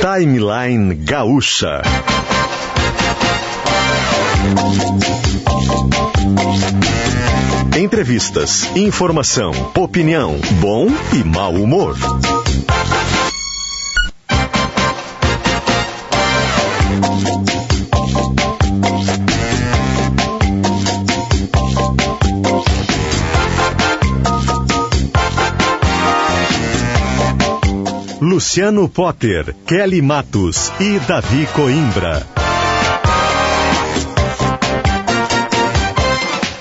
[0.00, 1.82] Timeline Gaúcha.
[7.76, 11.96] Entrevistas, informação, opinião, bom e mau humor.
[28.38, 32.24] Luciano Potter, Kelly Matos e Davi Coimbra.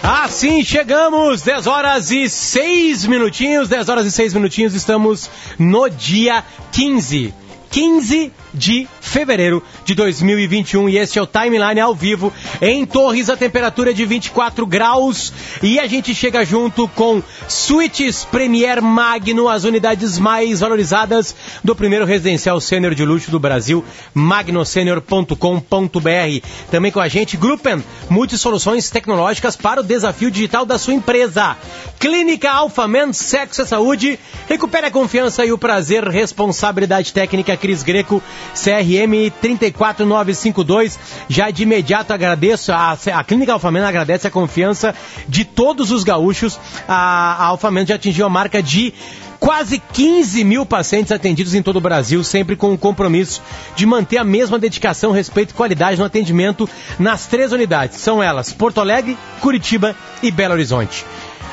[0.01, 6.43] Assim chegamos, 10 horas e 6 minutinhos, 10 horas e 6 minutinhos, estamos no dia
[6.71, 7.31] 15.
[7.69, 13.37] 15 de fevereiro de 2021 e este é o Timeline ao vivo em Torres, a
[13.37, 19.63] temperatura é de 24 graus e a gente chega junto com Suítes Premier Magno, as
[19.63, 26.47] unidades mais valorizadas do primeiro residencial sênior de luxo do Brasil, magnosenior.com.br.
[26.71, 31.57] Também com a gente Gruppen, multisoluções tecnológicas para o desafio digital da sua empresa.
[31.99, 38.21] Clínica Alphaman, Sexo e Saúde, recupere a confiança e o prazer, responsabilidade técnica Cris Greco
[38.53, 40.99] CRM 34952.
[41.27, 44.93] Já de imediato agradeço, a, a Clínica Alfamento agradece a confiança
[45.27, 46.59] de todos os gaúchos.
[46.87, 48.93] A, a Alfamento já atingiu a marca de
[49.39, 53.41] quase 15 mil pacientes atendidos em todo o Brasil, sempre com o compromisso
[53.75, 57.99] de manter a mesma dedicação, respeito e qualidade no atendimento nas três unidades.
[57.99, 61.05] São elas Porto Alegre, Curitiba e Belo Horizonte.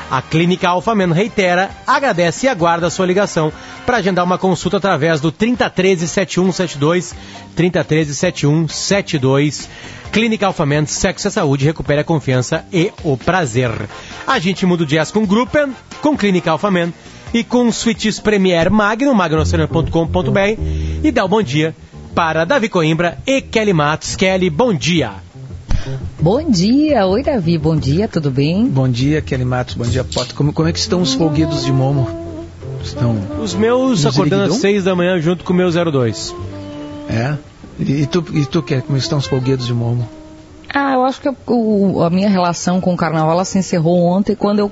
[0.09, 3.51] A Clínica Alfameno reitera, agradece e aguarda a sua ligação
[3.85, 7.15] para agendar uma consulta através do 3013 7172
[7.55, 9.69] 3013 7172.
[10.11, 13.71] Clínica Alfamento, sexo e saúde, recupere a confiança e o prazer.
[14.25, 16.93] A gente muda o jazz com Gruppen, com Clínica Alfamento
[17.33, 20.61] e com Suites Premier Magno, magnocener.com.br
[21.03, 21.75] e dá o um bom dia
[22.13, 24.15] para Davi Coimbra e Kelly Matos.
[24.15, 25.24] Kelly, bom dia.
[26.19, 28.67] Bom dia, oi Davi, bom dia, tudo bem?
[28.67, 30.33] Bom dia, Kelly Matos, bom dia, Potter.
[30.33, 32.07] Como, como é que estão os folguedos de Momo?
[32.83, 36.35] Estão Os meus acordando às seis da manhã junto com o meu 02.
[37.09, 37.35] É?
[37.79, 40.07] E, e tu, e tu Kelly, como estão os folguedos de Momo?
[40.73, 44.35] Ah, eu acho que o, a minha relação com o carnaval ela se encerrou ontem
[44.35, 44.71] quando eu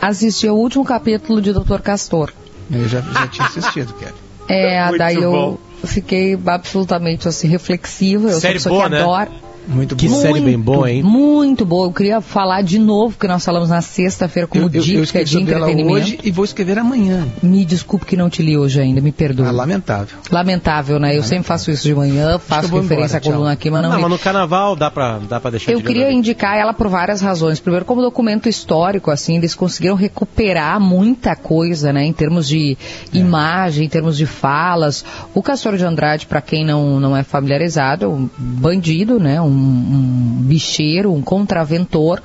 [0.00, 1.80] assisti ao último capítulo de Dr.
[1.82, 2.32] Castor.
[2.70, 4.14] Eu já, já tinha assistido, Kelly.
[4.48, 8.30] É, daí eu fiquei absolutamente assim reflexiva.
[8.30, 9.02] Eu Série sou boa, que né?
[9.02, 9.30] adora.
[9.66, 11.02] Muito que série bem boa, hein?
[11.02, 11.86] Muito boa.
[11.86, 15.24] Eu queria falar de novo, porque nós falamos na sexta-feira como eu, eu, dica eu
[15.24, 15.92] de entretenimento.
[15.92, 17.26] hoje e vou escrever amanhã.
[17.42, 19.46] Me desculpe que não te li hoje ainda, me perdoe.
[19.46, 20.18] Ah, lamentável.
[20.30, 21.08] Lamentável, né?
[21.08, 21.28] Eu lamentável.
[21.28, 23.90] sempre faço isso de manhã, faço referência embora, à coluna aqui, mas não.
[23.90, 24.02] Não, li.
[24.02, 27.20] mas no carnaval dá pra, dá pra deixar Eu de queria indicar ela por várias
[27.20, 27.58] razões.
[27.60, 32.76] Primeiro, como documento histórico, assim, eles conseguiram recuperar muita coisa, né, em termos de
[33.12, 33.18] É.
[33.18, 35.04] imagem, em termos de falas.
[35.34, 39.55] O Castor de Andrade, para quem não, não é familiarizado, é um bandido, né, um,
[39.56, 42.22] um bicheiro, um contraventor.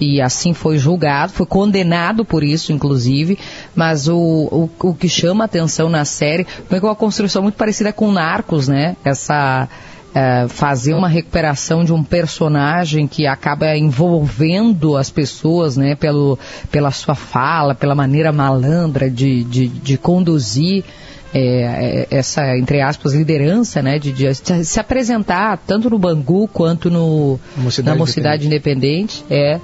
[0.00, 3.38] E assim foi julgado, foi condenado por isso, inclusive.
[3.74, 8.10] Mas o, o, o que chama atenção na série foi uma construção muito parecida com
[8.10, 8.96] Narcos, né?
[9.04, 9.68] Essa
[10.14, 16.38] é, fazer uma recuperação de um personagem que acaba envolvendo as pessoas, né, pelo,
[16.70, 20.84] pela sua fala, pela maneira malandra de, de, de conduzir
[21.34, 24.24] é, é, essa, entre aspas, liderança, né, de, de
[24.64, 29.24] se apresentar tanto no Bangu quanto no, Mocidade na Mocidade Independente.
[29.28, 29.58] é,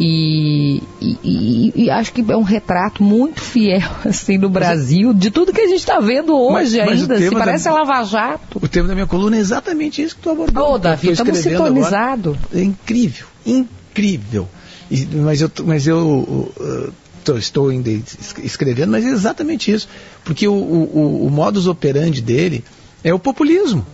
[0.00, 5.52] e, e- e- acho que é um retrato muito fiel, assim, do Brasil, de tudo
[5.52, 8.04] que a gente está vendo Mas- hoje mas ainda, assim, tema da- parece a Lava
[8.04, 8.58] Jato.
[8.62, 10.74] O tema da minha coluna é exatamente isso que tu abordou.
[10.74, 12.36] Ô, Davi, Eu tô estamos sintonizados.
[12.54, 14.48] É incrível, incrível.
[14.88, 16.92] E- mas eu, mas eu uh,
[17.32, 19.88] tô- estou ainda es- escrevendo, mas é exatamente isso.
[20.24, 22.64] Porque o, o, o modus operandi dele
[23.04, 23.86] é o populismo.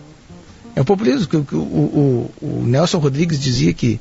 [0.75, 1.27] É o populismo.
[1.51, 3.99] O, o, o Nelson Rodrigues dizia que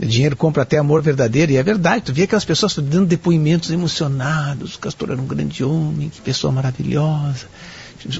[0.00, 2.04] dinheiro compra até amor verdadeiro, e é verdade.
[2.06, 4.76] Tu via aquelas pessoas dando depoimentos emocionados.
[4.76, 7.46] O Castor era um grande homem, que pessoa maravilhosa.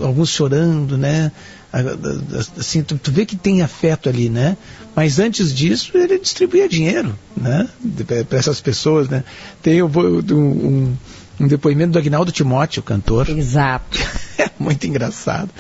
[0.01, 1.31] Alguns chorando, né?
[2.59, 4.57] Assim, tu, tu vê que tem afeto ali, né?
[4.97, 7.69] Mas antes disso, ele distribuía dinheiro, né?
[8.29, 9.23] Para essas pessoas, né?
[9.63, 10.97] Tem um, um,
[11.41, 13.29] um depoimento do Agnaldo Timóteo, cantor.
[13.29, 13.99] Exato.
[14.39, 15.51] É muito engraçado.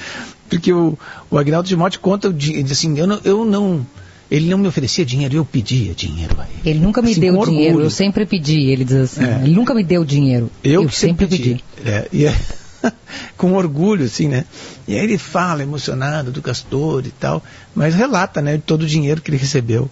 [0.49, 0.97] Porque o,
[1.29, 3.85] o Agnaldo Timóteo conta, diz assim, eu não, eu não,
[4.31, 6.71] ele não me oferecia dinheiro, eu pedia dinheiro a ele.
[6.71, 7.87] Ele nunca me Assim, deu dinheiro, orgulho.
[7.87, 9.25] eu sempre pedi, ele diz assim.
[9.25, 9.41] É.
[9.43, 10.49] Ele nunca me deu dinheiro.
[10.63, 11.61] Eu, eu sempre pedi.
[11.85, 12.37] É, e é,
[13.37, 14.45] com orgulho, assim, né?
[14.87, 17.43] E aí ele fala emocionado do Castor e tal,
[17.75, 19.91] mas relata, né, todo o dinheiro que ele recebeu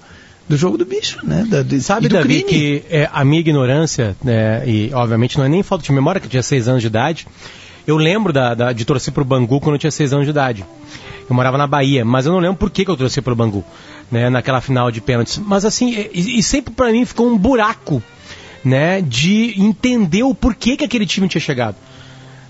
[0.49, 1.47] do jogo do bicho, né?
[1.49, 2.44] Da, de, Sabe, e do Davi, crime.
[2.44, 6.27] que é, a minha ignorância, né, e obviamente não é nem falta de memória, que
[6.27, 7.27] eu tinha seis anos de idade,
[7.87, 10.67] Eu lembro da, da, de torcer pro Bangu quando eu tinha 6 anos de idade.
[11.29, 13.65] Eu morava na Bahia, mas eu não lembro por que, que eu torci pelo Bangu,
[14.11, 15.38] né, naquela final de pênaltis.
[15.38, 18.03] Mas assim, e, e sempre para mim ficou um buraco,
[18.65, 21.77] né, de entender o porquê que aquele time tinha chegado.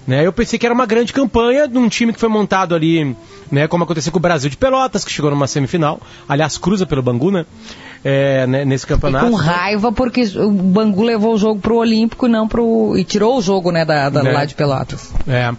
[0.07, 3.17] Né, eu pensei que era uma grande campanha de um time que foi montado ali,
[3.51, 6.01] né, como aconteceu com o Brasil de Pelotas, que chegou numa semifinal.
[6.29, 7.45] Aliás, cruza pelo Bangu, né?
[8.05, 9.27] É, né, nesse campeonato.
[9.27, 13.39] E com raiva porque o Bangu levou o jogo pro Olímpico não pro, e tirou
[13.39, 14.33] o jogo né, da, da, é.
[14.33, 15.13] lá de Pelotas.
[15.27, 15.53] É.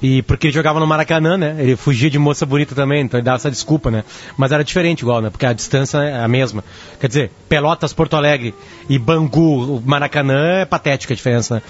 [0.00, 1.56] E porque ele jogava no Maracanã, né?
[1.58, 4.04] Ele fugia de moça bonita também, então ele dava essa desculpa, né?
[4.36, 5.30] Mas era diferente igual, né?
[5.30, 6.64] Porque a distância é a mesma.
[7.00, 8.54] Quer dizer, Pelotas, Porto Alegre
[8.88, 11.62] e Bangu, Maracanã, é patética a diferença, né?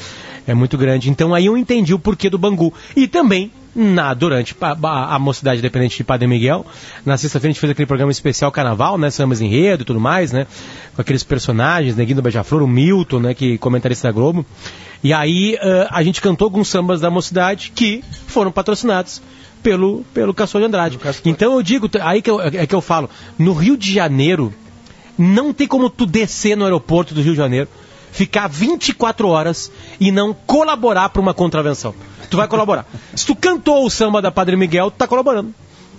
[0.47, 1.11] É muito grande.
[1.11, 2.73] Então aí eu entendi o porquê do Bangu.
[2.97, 6.67] E também na, durante a, a, a Mocidade Independente de Padre Miguel.
[7.07, 9.11] Na sexta-feira a gente fez aquele programa especial Carnaval, né?
[9.11, 10.47] Sambas Enredo e tudo mais, né?
[10.95, 13.35] Com aqueles personagens, Neguinho do Beija-Flor, o Milton, né?
[13.35, 14.45] Que comentarista da Globo.
[15.03, 19.23] E aí uh, a gente cantou alguns sambas da Mocidade que foram patrocinados
[19.63, 20.99] pelo, pelo Castor de Andrade.
[21.25, 23.09] Então eu digo, aí que eu, é que eu falo,
[23.39, 24.53] no Rio de Janeiro,
[25.17, 27.69] não tem como tu descer no aeroporto do Rio de Janeiro,
[28.11, 31.95] ficar 24 horas e não colaborar para uma contravenção
[32.29, 32.87] tu vai colaborar.
[33.15, 35.55] Se tu cantou o samba da Padre Miguel, tu tá colaborando.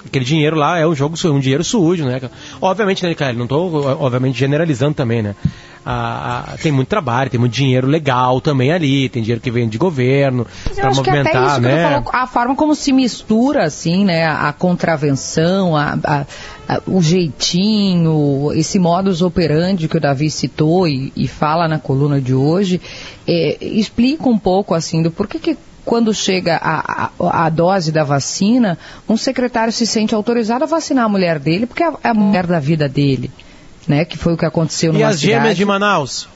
[0.06, 2.22] Aquele dinheiro lá é um jogo, um dinheiro sujo, né?
[2.62, 3.34] Obviamente, né, cara?
[3.34, 3.58] Não tô,
[4.00, 5.36] obviamente, generalizando também, né?
[5.86, 9.78] Ah, tem muito trabalho, tem muito dinheiro legal também ali, tem dinheiro que vem de
[9.78, 11.84] governo para movimentar, isso, né?
[11.84, 14.28] Falo, a forma como se mistura, assim, né?
[14.28, 16.26] A, contravenção, a, a,
[16.68, 22.20] a, o jeitinho, esse modus operandi que o Davi citou e, e fala na coluna
[22.20, 22.82] de hoje,
[23.26, 25.58] é, explica um pouco, assim, do porquê que
[25.90, 28.78] quando chega a, a, a, dose da vacina,
[29.10, 32.60] um secretário se sente autorizado a vacinar a mulher dele, porque é a mulher da
[32.60, 33.32] vida dele,
[33.88, 34.06] né?
[34.06, 36.30] Que foi o que aconteceu no E as gêmeas de Manaus?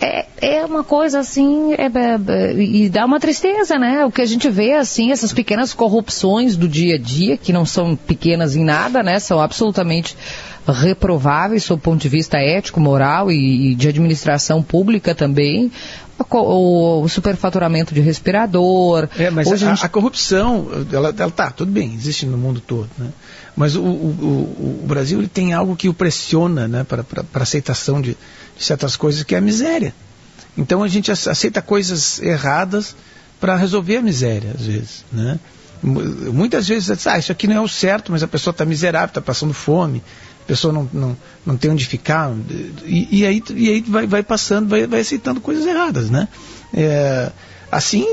[0.00, 4.06] É, é uma coisa assim, é, é, e dá uma tristeza, né?
[4.06, 7.66] O que a gente vê, assim, essas pequenas corrupções do dia a dia, que não
[7.66, 9.18] são pequenas em nada, né?
[9.18, 10.16] São absolutamente
[10.64, 15.72] reprováveis sob o ponto de vista ético, moral e, e de administração pública também
[16.18, 19.08] o, o superfaturamento de respirador.
[19.18, 19.84] É, mas a, gente...
[19.84, 23.10] a, corrupção, ela, ela tá, tudo bem, existe no mundo todo, né?
[23.56, 28.16] Mas o, o, o Brasil ele tem algo que o pressiona né, para aceitação de,
[28.56, 29.94] de certas coisas, que é a miséria.
[30.56, 32.94] Então a gente aceita coisas erradas
[33.40, 35.04] para resolver a miséria, às vezes.
[35.10, 35.38] Né?
[35.82, 39.20] Muitas vezes, ah, isso aqui não é o certo, mas a pessoa está miserável, está
[39.20, 40.02] passando fome,
[40.46, 42.32] a pessoa não, não, não tem onde ficar,
[42.84, 46.28] e, e aí, e aí vai, vai passando, vai, vai aceitando coisas erradas, né?
[46.72, 47.32] É,
[47.70, 48.06] assim,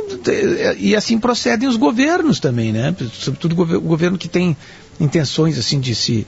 [0.79, 2.95] e assim procedem os governos também, né?
[3.13, 4.57] Sobretudo o governo que tem
[4.99, 6.25] intenções assim de se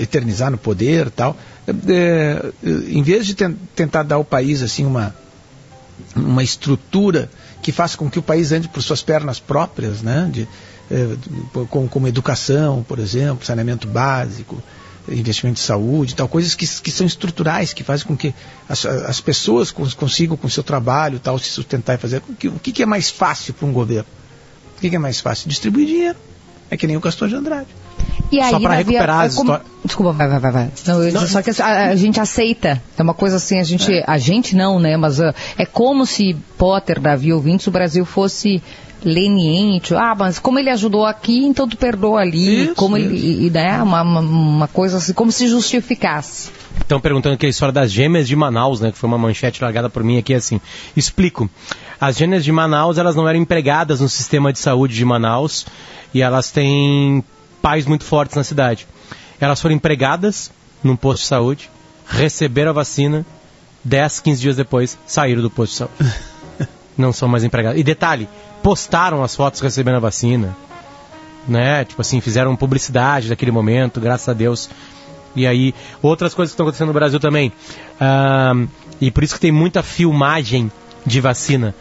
[0.00, 1.36] eternizar no poder tal.
[1.88, 2.52] É,
[2.88, 3.34] em vez de
[3.74, 5.16] tentar dar ao país assim uma,
[6.14, 7.28] uma estrutura
[7.60, 10.30] que faça com que o país ande por suas pernas próprias, né?
[10.32, 10.48] De,
[10.90, 11.16] é,
[11.70, 14.62] como, como educação, por exemplo, saneamento básico,
[15.08, 18.34] investimento de saúde, tal, coisas que, que são estruturais, que fazem com que
[18.68, 22.22] as, as pessoas consigam com o seu trabalho tal, se sustentar e fazer.
[22.28, 24.08] O que, o que é mais fácil para um governo?
[24.76, 25.48] O que é mais fácil?
[25.48, 26.18] Distribuir dinheiro.
[26.70, 27.68] É que nem o Castor de Andrade.
[28.30, 29.52] E aí, só para recuperar as como...
[29.52, 29.74] histórias.
[29.84, 30.52] Desculpa, vai, vai, vai.
[30.52, 30.70] vai.
[30.86, 32.82] Não, não, só que a, a, gente aceita.
[32.96, 33.92] É uma coisa assim, a gente.
[33.92, 34.04] É.
[34.06, 34.96] A gente não, né?
[34.96, 38.62] Mas uh, é como se Potter, Davi ouvintes, o Brasil fosse
[39.04, 39.94] leniente.
[39.94, 42.64] Ah, mas como ele ajudou aqui, então tu perdoa ali.
[42.64, 43.14] Isso, como isso.
[43.14, 46.50] ele, né, uma, uma coisa assim, como se justificasse.
[46.80, 48.90] Estão perguntando aqui a história das gêmeas de Manaus, né?
[48.90, 50.60] Que foi uma manchete largada por mim aqui assim.
[50.96, 51.48] Explico.
[52.00, 55.66] As gêmeas de Manaus, elas não eram empregadas no sistema de saúde de Manaus
[56.12, 57.22] e elas têm
[57.64, 58.86] pais muito fortes na cidade.
[59.40, 60.50] Elas foram empregadas
[60.82, 61.70] num posto de saúde,
[62.06, 63.24] receberam a vacina,
[63.82, 66.14] 10, 15 dias depois saíram do posto de saúde.
[66.94, 67.80] não são mais empregadas.
[67.80, 68.28] E detalhe,
[68.62, 70.54] postaram as fotos recebendo a vacina,
[71.48, 71.86] né?
[71.86, 74.68] Tipo assim, fizeram publicidade daquele momento, graças a Deus.
[75.34, 77.50] E aí, outras coisas que estão acontecendo no Brasil também.
[79.00, 80.70] E por isso que tem muita filmagem
[81.06, 81.74] de vacina.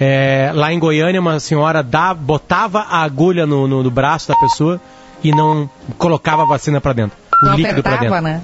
[0.00, 4.34] É, lá em Goiânia, uma senhora dá, botava a agulha no, no, no braço da
[4.34, 4.80] pessoa
[5.22, 7.16] e não colocava a vacina para dentro.
[7.42, 8.20] O não líquido para dentro.
[8.20, 8.42] Né?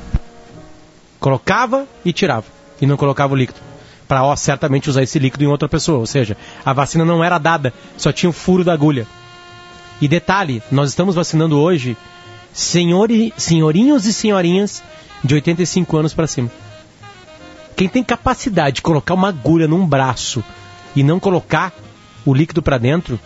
[1.19, 2.47] Colocava e tirava.
[2.81, 3.61] E não colocava o líquido
[4.09, 5.99] para certamente usar esse líquido em outra pessoa.
[5.99, 9.07] Ou seja, a vacina não era dada, só tinha o furo da agulha.
[10.01, 11.97] E detalhe, nós estamos vacinando hoje
[12.53, 14.83] senhori, senhorinhos e senhorinhas
[15.23, 16.51] de 85 anos para cima.
[17.77, 20.43] Quem tem capacidade de colocar uma agulha num braço
[20.97, 21.73] e não colocar
[22.25, 23.21] o líquido para dentro,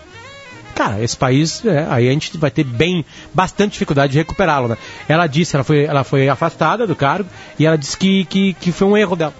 [0.74, 4.76] cara, esse país, é, aí a gente vai ter bem, bastante dificuldade de recuperá-lo, né?
[5.08, 8.72] Ela disse, ela foi, ela foi afastada do cargo e ela disse que, que, que
[8.72, 9.34] foi um erro dela.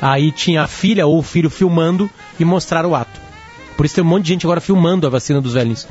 [0.00, 3.20] Aí tinha a filha ou o filho filmando e mostraram o ato.
[3.76, 5.86] Por isso tem um monte de gente agora filmando a vacina dos velhinhos.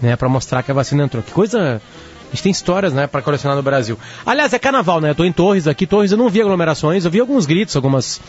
[0.00, 1.22] Né, para mostrar que a vacina entrou.
[1.22, 1.82] Que coisa
[2.30, 3.98] a gente tem histórias, né, para colecionar no Brasil.
[4.24, 5.10] Aliás, é carnaval, né?
[5.10, 5.84] Eu tô em Torres aqui.
[5.84, 8.20] Torres eu não vi aglomerações, eu vi alguns gritos, algumas,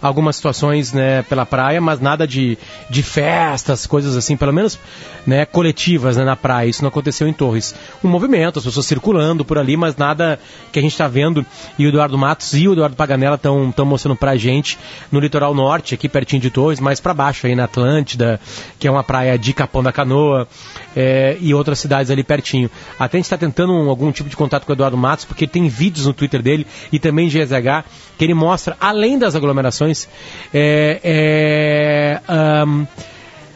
[0.00, 2.56] algumas situações, né, pela praia, mas nada de,
[2.88, 4.78] de festas, coisas assim, pelo menos,
[5.26, 6.68] né, coletivas, né, na praia.
[6.68, 7.74] Isso não aconteceu em Torres.
[8.02, 10.40] Um movimento, as pessoas circulando por ali, mas nada
[10.72, 11.44] que a gente está vendo.
[11.78, 14.78] E o Eduardo Matos e o Eduardo Paganella estão mostrando pra gente
[15.12, 18.40] no litoral norte, aqui pertinho de Torres, mais para baixo, aí na Atlântida,
[18.78, 20.48] que é uma praia de Capão da Canoa,
[20.96, 22.70] é, e outras cidades ali pertinho.
[22.98, 25.46] Até a gente está tentando um, algum tipo de contato com o Eduardo Matos, porque
[25.46, 27.84] tem vídeos no Twitter dele e também de GZH,
[28.18, 30.08] que ele mostra, além das aglomerações,
[30.52, 32.86] é, é, um,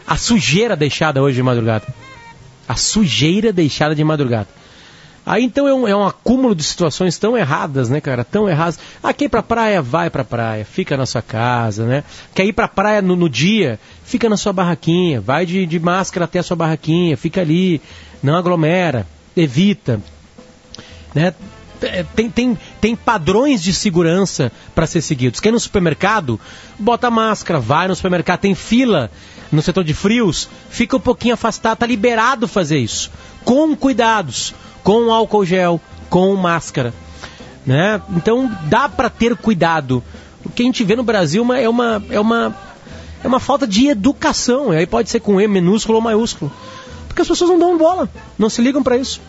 [0.07, 1.87] a sujeira deixada hoje de madrugada.
[2.69, 4.49] A sujeira deixada de madrugada.
[5.27, 8.25] Aí então é um, é um, acúmulo de situações tão erradas, né, cara?
[8.25, 8.79] Tão erradas.
[9.03, 12.05] Ah, quer ir pra praia, vai pra praia, fica na sua casa, né?
[12.35, 16.27] Quer ir pra praia no, no dia, fica na sua barraquinha, vai de, de máscara
[16.27, 17.81] até a sua barraquinha, fica ali,
[18.23, 20.01] não aglomera, evita.
[21.15, 21.35] Né?
[21.83, 25.41] É, tem, tem, tem padrões de segurança para ser seguidos.
[25.41, 26.41] Quer ir no supermercado,
[26.79, 29.11] bota máscara, vai no supermercado, tem fila
[29.53, 33.11] no setor de frios, fica um pouquinho afastado, tá liberado fazer isso.
[33.45, 36.93] Com cuidados com álcool gel, com máscara.
[37.67, 38.01] Né?
[38.11, 40.05] Então dá para ter cuidado.
[40.45, 42.55] O que a gente vê no Brasil é uma, é uma,
[43.25, 44.71] é uma falta de educação.
[44.71, 46.53] Aí pode ser com E minúsculo ou maiúsculo.
[47.15, 49.21] Porque as pessoas não dão bola, não se ligam para isso.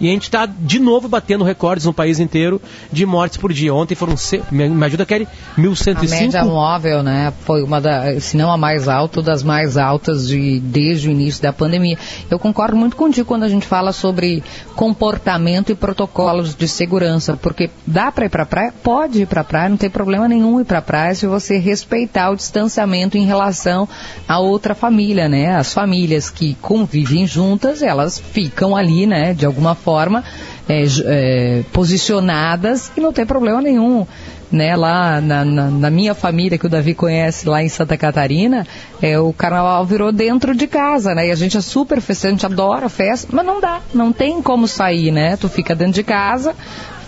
[0.00, 2.60] E a gente está de novo batendo recordes no país inteiro
[2.92, 3.74] de mortes por dia.
[3.74, 4.14] Ontem foram,
[4.50, 5.26] me, me ajuda, Kelly,
[5.58, 5.96] 1.105.
[5.96, 10.28] A média móvel, né, foi uma da, se não a mais alta, das mais altas
[10.28, 11.98] de, desde o início da pandemia.
[12.30, 14.42] Eu concordo muito contigo quando a gente fala sobre
[14.76, 18.74] comportamento e protocolos de segurança, porque dá para ir para praia?
[18.82, 22.36] Pode ir para praia, não tem problema nenhum ir para praia se você respeitar o
[22.36, 23.88] distanciamento em relação
[24.28, 25.56] a outra família, né?
[25.56, 30.22] As famílias que convivem juntas, elas ficam ali, né, de alguma forma forma
[30.68, 34.06] é, é, posicionadas e não tem problema nenhum.
[34.50, 38.66] Né, lá na, na, na, minha família, que o Davi conhece lá em Santa Catarina,
[39.02, 41.28] é, o carnaval virou dentro de casa, né?
[41.28, 44.40] E a gente é super festeiro, a gente adora festa, mas não dá, não tem
[44.40, 45.36] como sair, né?
[45.36, 46.54] Tu fica dentro de casa,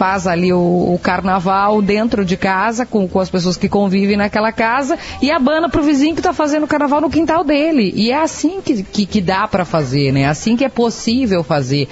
[0.00, 4.50] faz ali o, o carnaval dentro de casa, com, com, as pessoas que convivem naquela
[4.50, 7.92] casa, e abana pro vizinho que está fazendo o carnaval no quintal dele.
[7.94, 10.22] E é assim que, que, que dá para fazer, né?
[10.22, 11.86] É assim que é possível fazer.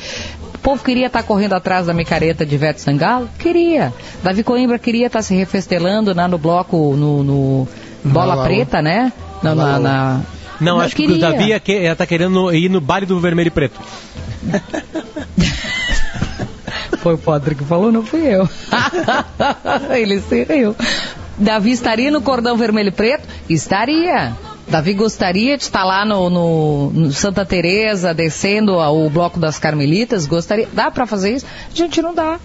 [0.59, 3.29] O povo queria estar tá correndo atrás da micareta de Ivete Sangalo?
[3.39, 3.93] Queria.
[4.23, 7.69] Davi Coimbra queria estar tá se refestelando lá no bloco, no, no
[8.05, 9.13] Bola Preta, né?
[9.43, 10.21] Na, na, na...
[10.61, 11.13] Não, acho queria.
[11.13, 13.81] que o Davi ia estar tá querendo ir no baile do Vermelho e Preto.
[16.99, 18.49] Foi o padre que falou, não fui eu.
[19.97, 20.75] Ele se riu.
[21.39, 23.23] Davi estaria no cordão vermelho e preto?
[23.49, 24.33] Estaria.
[24.69, 30.27] Davi gostaria de estar lá no, no, no Santa Teresa descendo o bloco das Carmelitas?
[30.27, 30.69] Gostaria?
[30.73, 31.47] Dá para fazer isso?
[31.75, 32.39] Gente, não dá.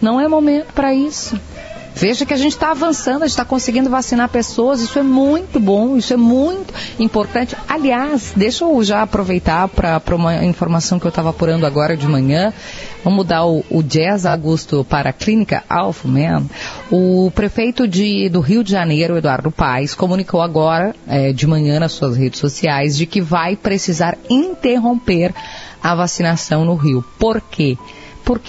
[0.00, 1.38] Não é momento para isso.
[1.94, 5.60] Veja que a gente está avançando, a gente está conseguindo vacinar pessoas, isso é muito
[5.60, 7.56] bom, isso é muito importante.
[7.68, 12.52] Aliás, deixa eu já aproveitar para uma informação que eu estava apurando agora de manhã.
[13.04, 16.46] Vamos mudar o, o Jazz Augusto para a Clínica Alphaman.
[16.90, 21.92] O prefeito de, do Rio de Janeiro, Eduardo Paes, comunicou agora, é, de manhã, nas
[21.92, 25.32] suas redes sociais, de que vai precisar interromper
[25.82, 27.04] a vacinação no Rio.
[27.18, 27.54] Por quê?
[27.54, 27.78] porque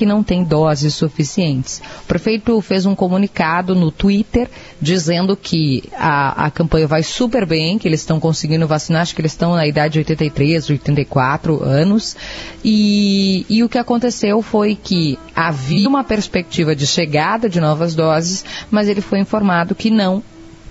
[0.05, 1.82] não tem doses suficientes.
[2.03, 4.50] O prefeito fez um comunicado no Twitter
[4.82, 9.22] dizendo que a, a campanha vai super bem, que eles estão conseguindo vacinar, acho que
[9.22, 12.15] eles estão na idade de 83, 84 anos.
[12.63, 18.46] E, e o que aconteceu foi que havia uma perspectiva de chegada de novas doses,
[18.72, 20.24] mas ele foi informado que não,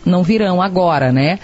[0.04, 1.38] não virão agora, né?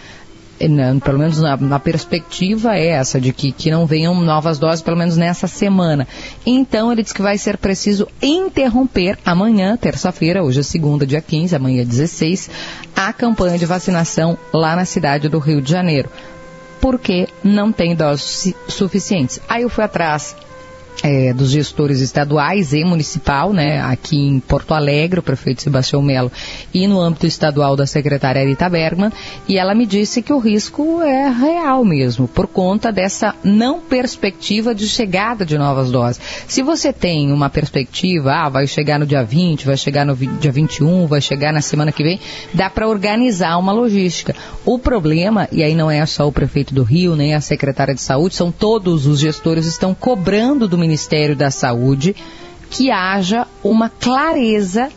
[1.03, 4.97] Pelo menos na, na, perspectiva é essa, de que, que não venham novas doses, pelo
[4.97, 6.07] menos nessa semana.
[6.45, 11.57] Então, ele diz que vai ser preciso interromper amanhã, terça-feira, hoje é segunda, dia 15,
[11.57, 12.51] amanhã 16,
[12.95, 16.11] a campanha de vacinação lá na cidade do Rio de Janeiro.
[16.81, 19.41] Porque não tem doses suficientes.
[19.49, 20.35] Aí eu fui atrás
[21.03, 26.31] é, dos gestores estaduais e municipal, né, aqui em Porto Alegre, o prefeito Sebastião Melo,
[26.73, 29.13] e no âmbito estadual da secretária Rita Bergman,
[29.49, 34.75] e ela me disse que o risco é real mesmo, por conta dessa não perspectiva
[34.75, 36.21] de chegada de novas doses.
[36.47, 40.53] Se você tem uma perspectiva, ah, vai chegar no dia 20, vai chegar no dia
[40.53, 42.21] 21, vai chegar na semana que vem,
[42.53, 44.35] dá para organizar uma logística.
[44.65, 48.01] O problema, e aí não é só o prefeito do Rio, nem a secretária de
[48.01, 50.90] saúde, são todos os gestores estão cobrando do Ministério
[51.37, 52.15] da Saúde
[52.71, 54.91] que haja uma clareza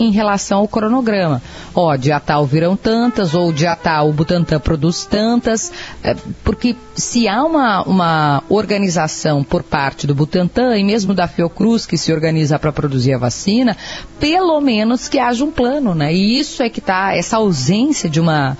[0.00, 1.42] em relação ao cronograma.
[1.74, 5.70] Ó, dia tal virão tantas, ou dia tal o Butantan produz tantas,
[6.02, 11.84] é, porque se há uma, uma organização por parte do Butantan e mesmo da Fiocruz
[11.84, 13.76] que se organiza para produzir a vacina,
[14.18, 16.12] pelo menos que haja um plano, né?
[16.14, 18.56] E isso é que está, essa ausência de uma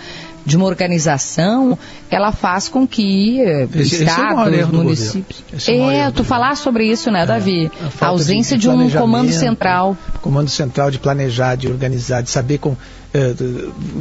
[0.50, 1.78] de uma organização,
[2.10, 5.68] ela faz com que eh, esse, estados, esse é municípios.
[5.68, 7.70] É, é tu falar sobre isso, né, é, Davi?
[8.00, 9.96] A, a ausência de, de, um comando central.
[10.20, 12.76] Comando central de planejar, de organizar, de saber com,
[13.14, 13.32] eh,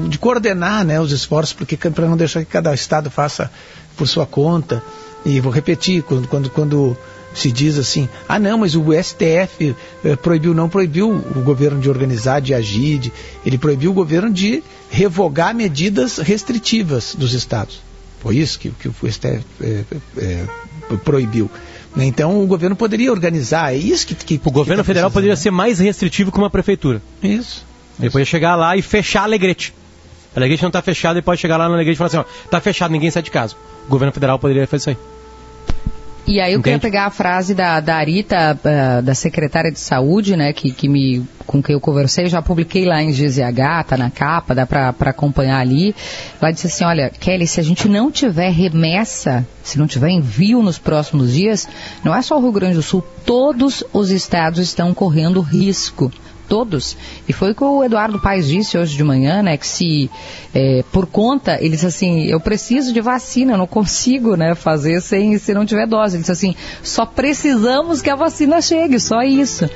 [0.08, 3.52] de coordenar né, os esforços, porque para não deixar que cada estado faça
[3.96, 4.82] por sua conta.
[5.24, 6.98] E vou repetir, quando, quando, quando
[7.36, 11.92] se diz assim, ah não, mas o STF eh, proibiu, não proibiu o governo de
[11.92, 13.14] organizar, de agir, de,
[13.46, 17.82] ele proibiu o governo de revogar medidas restritivas dos estados.
[18.20, 19.84] Foi isso que, que o STF é,
[20.18, 20.46] é,
[21.04, 21.50] proibiu.
[21.98, 24.16] Então o governo poderia organizar, é isso que.
[24.16, 27.02] que o governo que tá federal poderia ser mais restritivo que uma prefeitura.
[27.22, 27.66] Isso.
[28.00, 29.74] Ele poderia chegar lá e fechar a Alegrete.
[30.36, 32.46] A Alegrete não está fechada e pode chegar lá na Alegrete e falar assim: ó,
[32.46, 33.56] está fechado, ninguém sai de casa.
[33.88, 34.98] O governo federal poderia fazer isso aí.
[36.30, 36.64] E aí eu Entende?
[36.76, 40.88] queria pegar a frase da, da Arita, uh, da secretária de saúde, né, que, que
[40.88, 44.94] me, com quem eu conversei, já publiquei lá em GZH, tá na capa, dá para
[45.10, 45.96] acompanhar ali.
[46.40, 50.62] Ela disse assim, olha, Kelly, se a gente não tiver remessa, se não tiver envio
[50.62, 51.68] nos próximos dias,
[52.04, 56.12] não é só o Rio Grande do Sul, todos os estados estão correndo risco
[56.50, 56.98] todos.
[57.28, 59.56] E foi o que o Eduardo Paes disse hoje de manhã, né?
[59.56, 60.10] Que se
[60.54, 65.00] é, por conta, ele disse assim, eu preciso de vacina, eu não consigo né, fazer
[65.02, 66.16] sem se não tiver dose.
[66.16, 69.70] Ele disse assim, só precisamos que a vacina chegue, só isso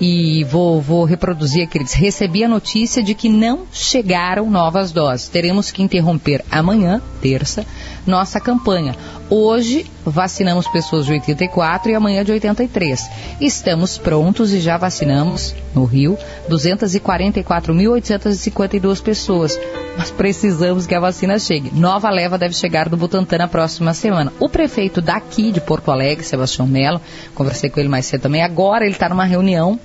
[0.00, 1.78] e vou, vou reproduzir aqui.
[1.78, 5.28] Eles recebi a notícia de que não chegaram novas doses.
[5.28, 7.64] Teremos que interromper amanhã, terça,
[8.06, 8.96] nossa campanha.
[9.30, 13.08] Hoje vacinamos pessoas de 84 e amanhã de 83.
[13.40, 16.18] Estamos prontos e já vacinamos no Rio
[16.48, 19.58] 244.852 pessoas.
[19.96, 21.70] Mas precisamos que a vacina chegue.
[21.72, 24.32] Nova leva deve chegar do Butantan na próxima semana.
[24.40, 27.00] O prefeito daqui de Porto Alegre, Sebastião Melo,
[27.34, 28.42] conversei com ele mais cedo também.
[28.42, 29.78] Agora ele está numa reunião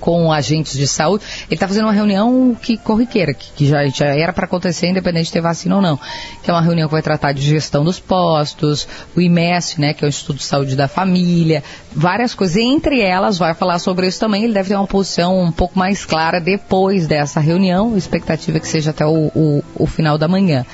[0.00, 1.24] com agentes de saúde.
[1.46, 5.26] Ele está fazendo uma reunião que corriqueira, que, que já, já, era para acontecer independente
[5.26, 5.98] de ter vacina ou não.
[6.42, 8.86] Que é uma reunião que vai tratar de gestão dos postos,
[9.16, 11.62] o IMES, né, que é o Instituto de Saúde da Família,
[11.94, 12.56] várias coisas.
[12.56, 14.44] Entre elas, vai falar sobre isso também.
[14.44, 17.94] Ele deve ter uma posição um pouco mais clara depois dessa reunião.
[17.94, 20.64] A expectativa é que seja até o, o, o final da manhã.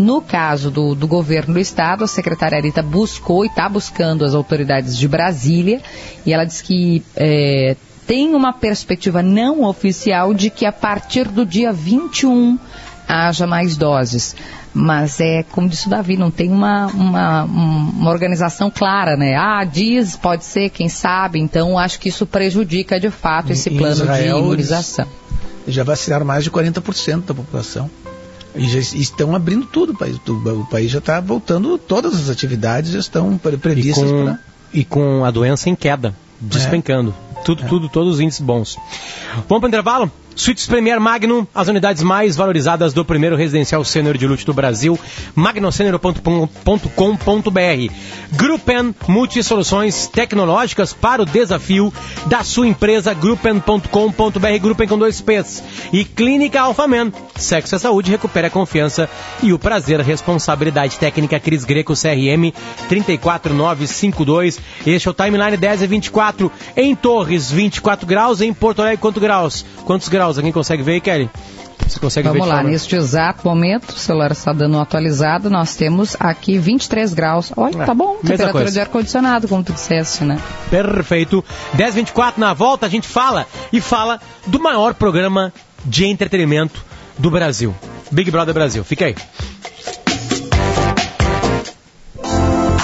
[0.00, 4.34] No caso do, do, governo do estado, a secretária Arita buscou e está buscando as
[4.34, 5.82] autoridades de Brasília
[6.24, 7.76] e ela diz que é,
[8.10, 12.58] tem uma perspectiva não oficial de que a partir do dia 21
[13.06, 14.34] haja mais doses.
[14.74, 19.36] Mas é, como disse o Davi, não tem uma, uma, uma organização clara, né?
[19.36, 21.38] Ah, diz, pode ser, quem sabe.
[21.38, 25.06] Então, acho que isso prejudica de fato esse plano Israel, de imunização.
[25.68, 27.88] Já vacinaram mais de 40% da população.
[28.56, 29.92] E já estão abrindo tudo.
[29.92, 34.02] O país, o país já está voltando, todas as atividades já estão previstas.
[34.02, 34.38] E com, pra...
[34.74, 37.14] e com a doença em queda, despencando.
[37.26, 37.29] É.
[37.44, 37.68] Tudo, é.
[37.68, 38.76] tudo, todos os índices bons.
[39.48, 40.12] Vamos para o intervalo?
[40.40, 44.98] Suítes Premier Magnum, as unidades mais valorizadas do primeiro residencial sênior de luxo do Brasil,
[45.34, 47.92] magnosenior.com.br.
[48.32, 51.92] Gruppen Multisoluções Tecnológicas para o desafio
[52.24, 55.62] da sua empresa, gruppen.com.br, Gruppen com dois P's.
[55.92, 59.10] E Clínica Alfaman, sexo é saúde, recupera a confiança
[59.42, 62.50] e o prazer, responsabilidade técnica Cris Greco, CRM
[62.88, 64.58] 34952.
[64.86, 69.22] Este é o Timeline 10 e 24, em Torres 24 graus, em Porto Alegre quantos
[69.22, 69.66] graus?
[69.84, 70.29] Quantos graus?
[70.30, 70.38] Graus.
[70.38, 71.30] Alguém consegue ver aí, Kelly?
[71.86, 75.74] Você consegue Vamos ver lá, neste exato momento, o celular está dando um atualizado, nós
[75.74, 77.52] temos aqui 23 graus.
[77.56, 78.72] Olha, é, tá bom, temperatura coisa.
[78.72, 80.38] de ar-condicionado, como tu disseste, né?
[80.70, 81.44] Perfeito.
[81.76, 85.52] 10h24 na volta, a gente fala e fala do maior programa
[85.84, 86.84] de entretenimento
[87.18, 87.74] do Brasil.
[88.10, 88.84] Big Brother Brasil.
[88.84, 89.16] Fica aí.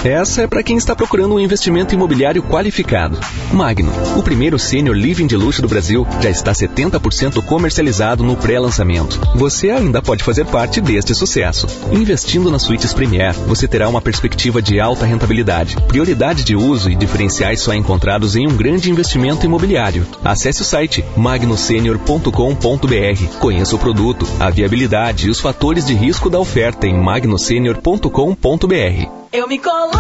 [0.06, 3.18] Essa é para quem está procurando um investimento imobiliário qualificado.
[3.52, 9.20] Magno, o primeiro sênior living de luxo do Brasil, já está 70% comercializado no pré-lançamento.
[9.34, 11.66] Você ainda pode fazer parte deste sucesso.
[11.90, 16.94] Investindo nas suítes Premier, você terá uma perspectiva de alta rentabilidade, prioridade de uso e
[16.94, 20.06] diferenciais só encontrados em um grande investimento imobiliário.
[20.22, 23.38] Acesse o site magnosenior.com.br.
[23.40, 29.25] Conheça o produto, a viabilidade e os fatores de risco da oferta em magnosenior.com.br.
[29.32, 29.96] Eu me coloco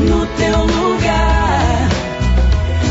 [0.00, 1.88] no teu lugar.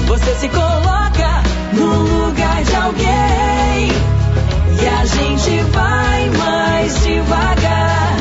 [0.08, 3.92] Você se coloca no lugar de alguém.
[4.82, 8.18] E a gente vai mais devagar.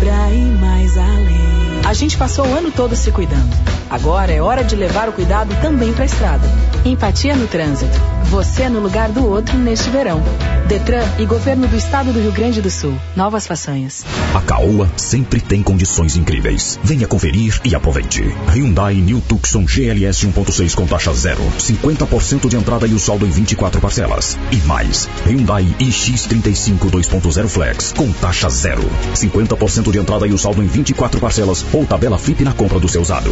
[0.00, 1.80] Pra ir mais além.
[1.86, 5.54] A gente passou o ano todo se cuidando Agora é hora de levar o cuidado
[5.60, 6.48] também para a estrada.
[6.82, 8.00] Empatia no trânsito.
[8.24, 10.22] Você no lugar do outro neste verão.
[10.66, 12.98] Detran e Governo do Estado do Rio Grande do Sul.
[13.14, 14.02] Novas façanhas.
[14.34, 16.80] A Caoa sempre tem condições incríveis.
[16.82, 18.22] Venha conferir e aproveite.
[18.48, 21.42] Hyundai New Tucson GLS 1.6 com taxa zero.
[21.58, 24.38] 50% de entrada e o saldo em 24 parcelas.
[24.50, 25.06] E mais.
[25.26, 28.88] Hyundai iX35 2.0 Flex com taxa zero.
[29.14, 32.88] 50% de entrada e o saldo em 24 parcelas ou tabela FIP na compra do
[32.88, 33.30] seu usado.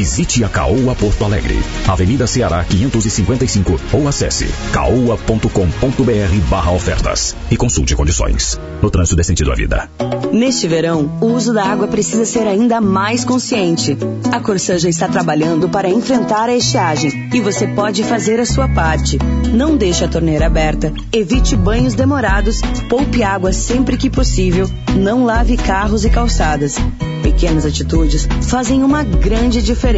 [0.00, 1.58] Visite a Caoa Porto Alegre.
[1.86, 8.58] Avenida Ceará 555 ou acesse caoa.com.br barra ofertas e consulte condições.
[8.80, 9.90] No trânsito desse sentido à vida.
[10.32, 13.94] Neste verão, o uso da água precisa ser ainda mais consciente.
[14.32, 18.70] A Corsã já está trabalhando para enfrentar a estiagem e você pode fazer a sua
[18.70, 19.18] parte.
[19.52, 25.58] Não deixe a torneira aberta, evite banhos demorados, poupe água sempre que possível, não lave
[25.58, 26.76] carros e calçadas.
[27.22, 29.89] Pequenas atitudes fazem uma grande diferença.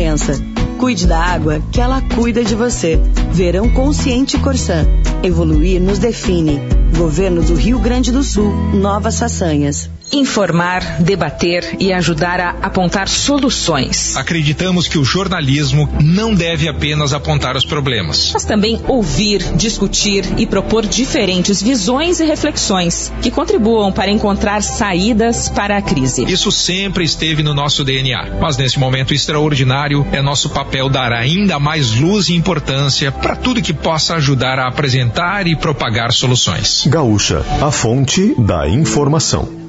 [0.78, 2.98] Cuide da água, que ela cuida de você.
[3.30, 4.86] Verão Consciente Corsã.
[5.22, 6.60] Evoluir nos define.
[6.96, 8.52] Governo do Rio Grande do Sul.
[8.72, 9.90] Novas façanhas.
[10.12, 14.14] Informar, debater e ajudar a apontar soluções.
[14.14, 20.46] Acreditamos que o jornalismo não deve apenas apontar os problemas, mas também ouvir, discutir e
[20.46, 26.30] propor diferentes visões e reflexões que contribuam para encontrar saídas para a crise.
[26.30, 31.58] Isso sempre esteve no nosso DNA, mas nesse momento extraordinário é nosso papel dar ainda
[31.58, 36.86] mais luz e importância para tudo que possa ajudar a apresentar e propagar soluções.
[36.86, 39.61] Gaúcha, a fonte da informação.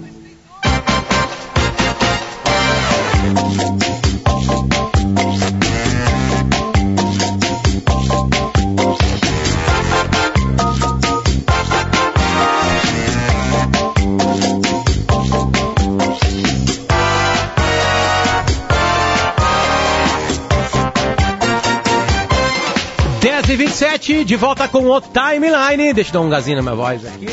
[23.55, 25.93] 27 de volta com o Timeline.
[25.93, 27.27] Deixa eu dar um gazinho na minha voz aqui.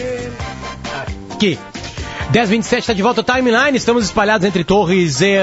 [1.32, 1.58] Aqui.
[2.32, 3.76] 1027 está de volta Timeline.
[3.76, 5.36] Estamos espalhados entre Torres e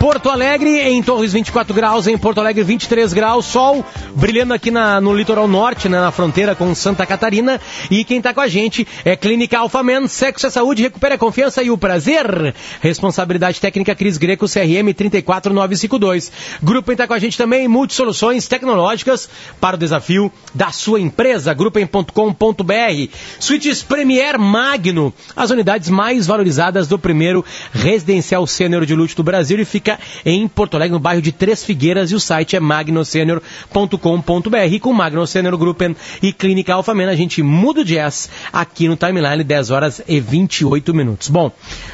[0.00, 0.80] Porto Alegre.
[0.80, 2.06] Em Torres, 24 graus.
[2.06, 3.44] Em Porto Alegre, 23 graus.
[3.44, 7.60] Sol brilhando aqui na, no litoral norte, né, na fronteira com Santa Catarina.
[7.90, 10.08] E quem está com a gente é Clínica Alfamen.
[10.08, 12.54] Sexo é saúde, recupera a confiança e o prazer.
[12.80, 16.32] Responsabilidade técnica Cris Greco, CRM 34952.
[16.62, 17.68] Grupo está com a gente também.
[17.68, 19.28] Multisoluções tecnológicas
[19.60, 21.52] para o desafio da sua empresa.
[21.52, 23.12] Grupem.com.br.
[23.38, 25.12] Suítes Premier Magno.
[25.36, 29.98] As unidades mais mais valorizadas do primeiro residencial sênior de luxo do Brasil e fica
[30.24, 34.78] em Porto Alegre, no bairro de Três Figueiras, e o site é magnosenior.com.br.
[34.80, 39.42] Com Magno Senior Gruppen e Clínica Alfamena, a gente muda o jazz aqui no Timeline,
[39.42, 41.28] 10 horas e 28 minutos.
[41.28, 41.50] Bom,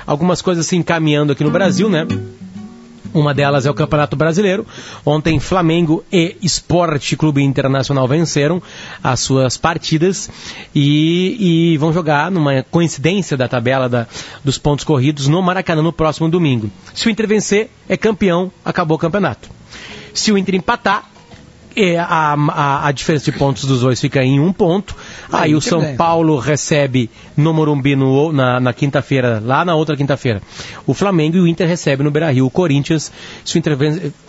[0.06, 2.06] algumas coisas se encaminhando aqui no Brasil, né?
[3.14, 4.66] Uma delas é o Campeonato Brasileiro.
[5.04, 8.62] Ontem, Flamengo e Esporte Clube Internacional venceram
[9.02, 10.30] as suas partidas
[10.74, 14.06] e, e, vão jogar numa coincidência da tabela da,
[14.42, 16.70] dos pontos corridos no Maracanã no próximo domingo.
[16.94, 19.50] Se o Inter vencer, é campeão, acabou o campeonato.
[20.14, 21.11] Se o Inter empatar,
[21.98, 24.94] a, a, a, diferença de pontos dos dois fica em um ponto.
[25.30, 25.96] Aí, aí o São ganha.
[25.96, 30.42] Paulo recebe no Morumbi no, na, na quinta-feira, lá na outra quinta-feira,
[30.86, 33.10] o Flamengo e o Inter recebe no Beira-Rio o Corinthians.
[33.44, 33.76] Se o Inter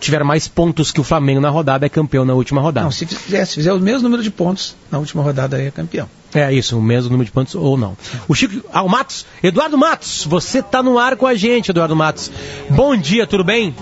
[0.00, 2.84] tiver mais pontos que o Flamengo na rodada, é campeão na última rodada.
[2.84, 5.70] Não, se fizer, se fizer o mesmo número de pontos na última rodada, aí é
[5.70, 6.08] campeão.
[6.34, 7.96] É isso, o mesmo número de pontos ou não.
[8.26, 11.94] O Chico, ah, o Matos, Eduardo Matos, você está no ar com a gente, Eduardo
[11.94, 12.30] Matos.
[12.70, 13.74] Bom dia, tudo bem?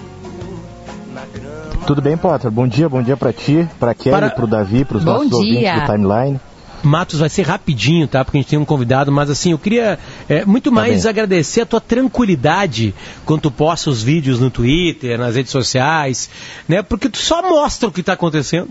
[1.86, 2.50] Tudo bem, Potter?
[2.50, 4.30] Bom dia, bom dia para ti, para Kelly, para...
[4.30, 5.36] pro Davi, pros bom nossos dia.
[5.38, 6.40] ouvintes do Timeline.
[6.82, 8.24] Matos vai ser rapidinho, tá?
[8.24, 11.60] Porque a gente tem um convidado, mas assim, eu queria é, muito tá mais agradecer
[11.60, 16.28] a tua tranquilidade quando tu posta os vídeos no Twitter, nas redes sociais,
[16.68, 16.82] né?
[16.82, 18.68] Porque tu só mostra o que está acontecendo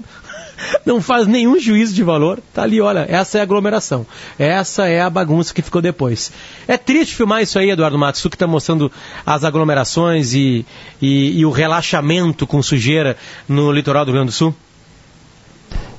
[0.86, 2.40] não faz nenhum juízo de valor.
[2.54, 4.06] Tá ali, olha, essa é a aglomeração.
[4.38, 6.32] Essa é a bagunça que ficou depois.
[6.68, 8.92] É triste filmar isso aí, Eduardo Matos, que está mostrando
[9.26, 10.66] as aglomerações e,
[11.02, 14.56] e, e o relaxamento com sujeira no litoral do Rio Grande do Sul?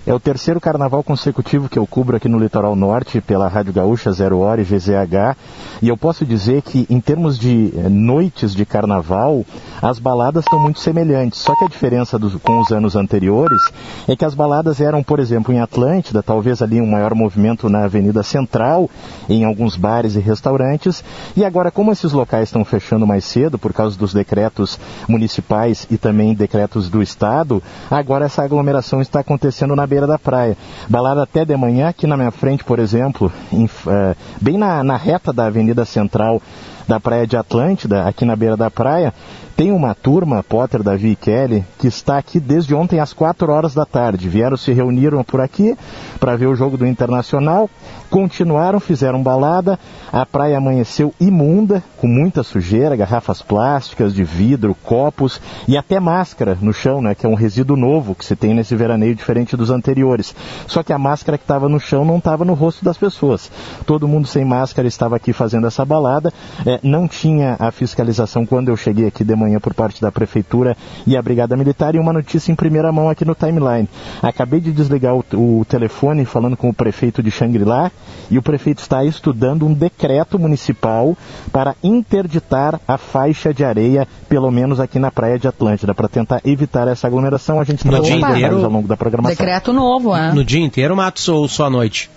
[0.05, 4.11] É o terceiro carnaval consecutivo que eu cubro aqui no Litoral Norte pela Rádio Gaúcha
[4.11, 5.37] Zero Hora e GZH.
[5.81, 9.47] E eu posso dizer que, em termos de eh, noites de carnaval,
[9.81, 11.39] as baladas estão muito semelhantes.
[11.39, 13.61] Só que a diferença dos, com os anos anteriores
[14.09, 17.85] é que as baladas eram, por exemplo, em Atlântida, talvez ali um maior movimento na
[17.85, 18.91] Avenida Central,
[19.29, 21.05] em alguns bares e restaurantes.
[21.37, 25.97] E agora, como esses locais estão fechando mais cedo por causa dos decretos municipais e
[25.97, 30.57] também decretos do Estado, agora essa aglomeração está acontecendo na beira da praia.
[30.89, 34.97] Balada até de manhã, aqui na minha frente, por exemplo, em, uh, bem na, na
[34.97, 36.41] reta da Avenida Central
[36.89, 39.13] da Praia de Atlântida, aqui na beira da praia,
[39.63, 43.73] tem uma turma, Potter, Davi e Kelly, que está aqui desde ontem às 4 horas
[43.73, 44.29] da tarde.
[44.29, 45.79] Vieram, se reuniram por aqui
[46.19, 47.71] para ver o jogo do Internacional,
[48.11, 49.79] continuaram, fizeram balada,
[50.13, 56.59] a praia amanheceu imunda, com muita sujeira, garrafas plásticas, de vidro, copos e até máscara
[56.61, 59.71] no chão, né, que é um resíduo novo que se tem nesse veraneio diferente dos
[59.71, 60.35] anteriores.
[60.67, 63.49] Só que a máscara que estava no chão não estava no rosto das pessoas.
[63.87, 66.33] Todo mundo sem máscara estava aqui fazendo essa balada,
[66.67, 70.77] é, não tinha a fiscalização quando eu cheguei aqui de manhã por parte da prefeitura
[71.07, 73.89] e a brigada militar e uma notícia em primeira mão aqui no timeline.
[74.23, 77.91] Acabei de desligar o, o telefone falando com o prefeito de Xangri-Lá
[78.31, 81.17] e o prefeito está estudando um decreto municipal
[81.53, 86.41] para interditar a faixa de areia, pelo menos aqui na praia de Atlântida, para tentar
[86.45, 87.61] evitar essa aglomeração.
[87.61, 89.37] A gente No traz dia inteiro- ao longo da programação.
[89.37, 90.33] Decreto novo, é.
[90.33, 92.11] No dia inteiro, Matos, ou só à noite?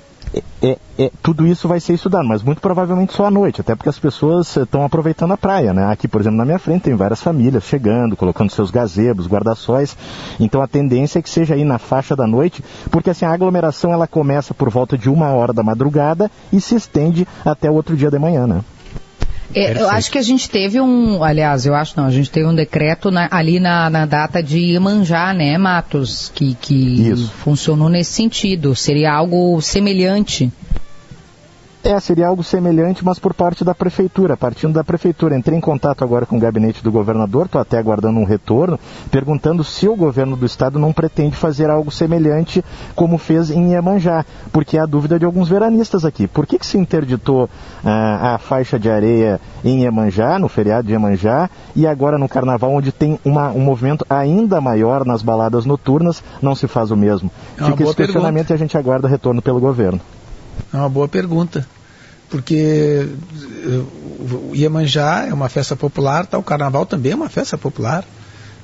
[0.62, 3.90] É, é, tudo isso vai ser estudado, mas muito provavelmente só à noite, até porque
[3.90, 5.86] as pessoas estão aproveitando a praia, né?
[5.92, 9.96] Aqui, por exemplo, na minha frente tem várias famílias chegando, colocando seus gazebos, guarda-sóis.
[10.40, 13.94] Então a tendência é que seja aí na faixa da noite, porque assim a aglomeração
[13.94, 17.96] ela começa por volta de uma hora da madrugada e se estende até o outro
[17.96, 18.62] dia de manhã, né?
[19.54, 22.48] É, eu acho que a gente teve um, aliás, eu acho não, a gente teve
[22.48, 28.12] um decreto na- ali na, na data de Iemanjá, né, Matos, que, que funcionou nesse
[28.12, 28.76] sentido.
[28.76, 30.52] Seria algo semelhante.
[31.86, 35.38] É, seria algo semelhante, mas por parte da prefeitura, partindo da prefeitura.
[35.38, 38.80] Entrei em contato agora com o gabinete do governador, estou até aguardando um retorno,
[39.12, 44.26] perguntando se o governo do estado não pretende fazer algo semelhante como fez em Iemanjá,
[44.52, 46.26] porque há dúvida de alguns veranistas aqui.
[46.26, 47.48] Por que, que se interditou
[47.84, 52.72] ah, a faixa de areia em Iemanjá, no feriado de Iemanjá, e agora no carnaval,
[52.72, 57.30] onde tem uma- um movimento ainda maior nas baladas noturnas, não se faz o mesmo?
[57.60, 60.02] É Fica esse questionamento e a gente aguarda retorno pelo governo.
[60.74, 61.66] É uma boa pergunta.
[62.30, 63.08] Porque
[63.66, 63.84] eh,
[64.52, 66.38] o Iemanjá é uma festa popular, tá?
[66.38, 68.04] o carnaval também é uma festa popular.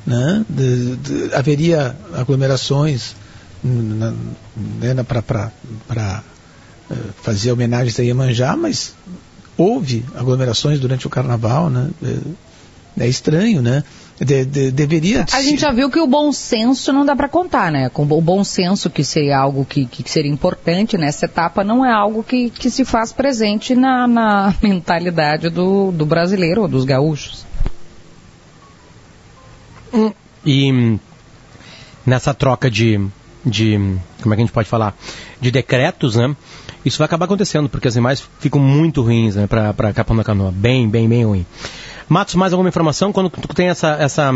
[0.06, 0.44] Né?
[0.50, 3.16] De- de- haveria aglomerações
[3.64, 6.24] né, para
[6.90, 8.94] eh, fazer homenagens a Iemanjá, mas
[9.56, 11.70] houve aglomerações durante o carnaval.
[11.70, 11.90] Né?
[12.98, 13.84] É, é estranho, né?
[14.24, 15.26] De- de- deveria.
[15.34, 17.90] A gente já viu que o bom senso não dá para contar, né?
[17.90, 21.92] Com o bom senso que seria algo que, que seria importante nessa etapa, não é
[21.92, 27.46] algo que, que se faz presente na, na mentalidade do, do brasileiro ou dos gaúchos.
[30.46, 31.00] E hum,
[32.06, 33.00] nessa troca de,
[33.46, 33.76] de.
[34.22, 34.96] Como é que a gente pode falar?
[35.40, 36.36] De decretos, né?
[36.84, 39.48] Isso vai acabar acontecendo, porque as imagens ficam muito ruins, né?
[39.48, 40.52] Pra Capão da Canoa.
[40.52, 41.46] Bem, bem, bem ruim.
[42.10, 43.14] Matos, mais alguma informação?
[43.14, 44.32] Quando tu tem essa, essa,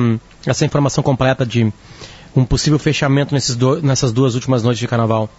[0.45, 1.71] essa informação completa de
[2.35, 5.29] um possível fechamento nesses do, nessas duas últimas noites de carnaval?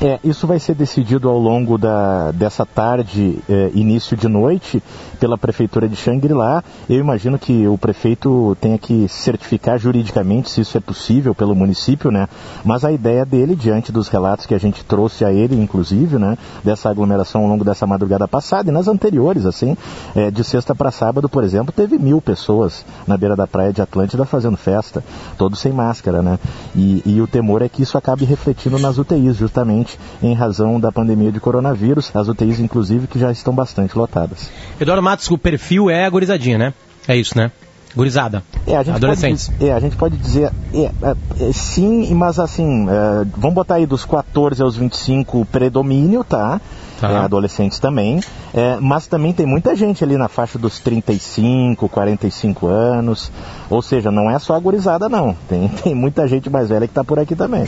[0.00, 4.80] É, isso vai ser decidido ao longo da, dessa tarde, é, início de noite,
[5.18, 6.62] pela Prefeitura de Xangri-Lá.
[6.88, 12.12] Eu imagino que o prefeito tenha que certificar juridicamente se isso é possível pelo município,
[12.12, 12.28] né?
[12.64, 16.38] Mas a ideia dele, diante dos relatos que a gente trouxe a ele, inclusive, né?
[16.62, 19.76] Dessa aglomeração ao longo dessa madrugada passada e nas anteriores, assim,
[20.14, 23.82] é, de sexta para sábado, por exemplo, teve mil pessoas na beira da praia de
[23.82, 25.02] Atlântida fazendo festa,
[25.36, 26.38] todos sem máscara, né?
[26.76, 29.87] E, e o temor é que isso acabe refletindo nas UTIs, justamente
[30.22, 34.50] em razão da pandemia de coronavírus, as UTIs, inclusive, que já estão bastante lotadas.
[34.80, 36.74] Eduardo Matos, o perfil é a gurizadinha, né?
[37.06, 37.50] É isso, né?
[37.96, 38.42] Gurizada.
[38.66, 39.46] É, a gente Adolescentes.
[39.48, 41.16] Pode, dizer- é, a gente pode dizer é, é,
[41.48, 46.60] é, sim, mas assim, é, vamos botar aí dos 14 aos 25 predomínio, tá?
[47.00, 48.20] É, adolescentes também,
[48.52, 53.30] é, mas também tem muita gente ali na faixa dos 35, 45 anos,
[53.70, 56.92] ou seja, não é só a gurizada não, tem, tem muita gente mais velha que
[56.92, 57.66] está por aqui também.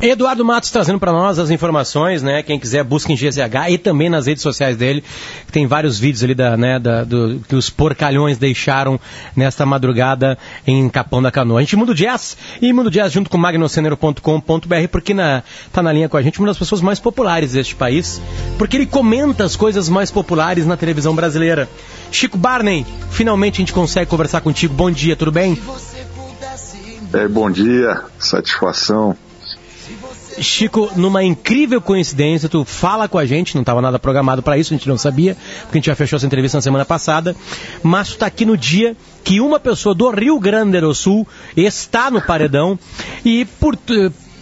[0.00, 2.42] Eduardo Matos trazendo para nós as informações, né?
[2.42, 5.04] Quem quiser busca em GZH e também nas redes sociais dele.
[5.52, 8.98] Tem vários vídeos ali da, né, da, do, que os porcalhões deixaram
[9.36, 11.60] nesta madrugada em Capão da Canoa.
[11.60, 15.80] A gente muda o jazz e muda o jazz junto com magnocenero.com.br porque na, tá
[15.80, 18.20] na linha com a gente uma das pessoas mais populares deste país,
[18.58, 21.68] porque ele comenta as coisas mais populares na televisão brasileira.
[22.10, 24.74] Chico Barney, finalmente a gente consegue conversar contigo.
[24.74, 25.60] Bom dia, tudo bem?
[27.12, 29.16] É, bom dia, satisfação.
[30.38, 34.72] Chico, numa incrível coincidência, tu fala com a gente, não estava nada programado para isso,
[34.72, 37.36] a gente não sabia, porque a gente já fechou essa entrevista na semana passada,
[37.82, 42.10] mas tu está aqui no dia que uma pessoa do Rio Grande do Sul está
[42.10, 42.78] no paredão
[43.24, 43.76] e por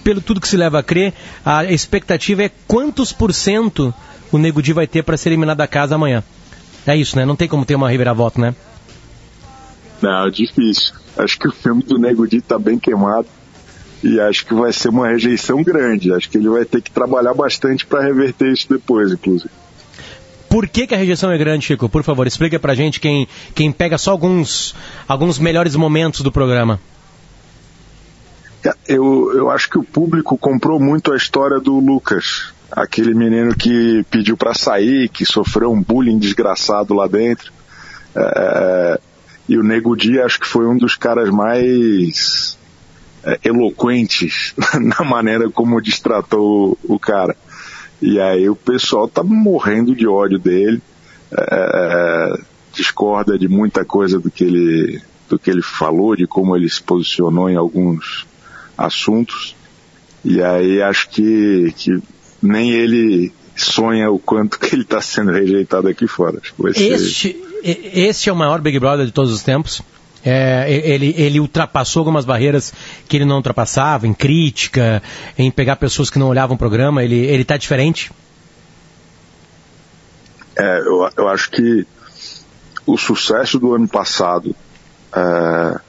[0.04, 1.12] pelo tudo que se leva a crer,
[1.44, 3.92] a expectativa é quantos por cento
[4.32, 6.22] o Nego Di vai ter para ser eliminado da casa amanhã.
[6.86, 7.24] É isso, né?
[7.24, 8.54] Não tem como ter uma reviravolta, né?
[10.00, 10.94] Não, difícil.
[11.16, 13.26] Acho que o filme do Nego Di tá bem queimado
[14.02, 16.12] e acho que vai ser uma rejeição grande.
[16.12, 19.50] Acho que ele vai ter que trabalhar bastante para reverter isso depois, inclusive.
[20.48, 21.88] Por que, que a rejeição é grande, Chico?
[21.88, 24.74] Por favor, explica pra gente quem, quem pega só alguns,
[25.06, 26.80] alguns melhores momentos do programa.
[28.86, 34.04] Eu, eu acho que o público comprou muito a história do Lucas, aquele menino que
[34.10, 37.52] pediu para sair, que sofreu um bullying desgraçado lá dentro.
[38.14, 39.00] É,
[39.48, 42.56] e o Nego Dia acho que foi um dos caras mais
[43.24, 47.36] é, eloquentes na maneira como destratou o, cara.
[48.00, 50.80] E aí o pessoal tá morrendo de ódio dele,
[51.32, 52.40] é,
[52.72, 56.82] discorda de muita coisa do que ele do que ele falou, de como ele se
[56.82, 58.26] posicionou em alguns
[58.76, 59.54] assuntos.
[60.24, 62.02] E aí acho que, que
[62.42, 66.38] nem ele sonha o quanto que ele está sendo rejeitado aqui fora.
[66.42, 66.92] Acho que vai ser...
[66.92, 69.82] Este, este é o maior Big Brother de todos os tempos.
[70.22, 72.72] É, ele, ele ultrapassou algumas barreiras
[73.08, 75.02] que ele não ultrapassava, em crítica,
[75.38, 77.02] em pegar pessoas que não olhavam o programa.
[77.02, 78.10] Ele, ele tá diferente?
[80.56, 81.86] É, eu, eu acho que
[82.86, 84.54] o sucesso do ano passado
[85.14, 85.80] é,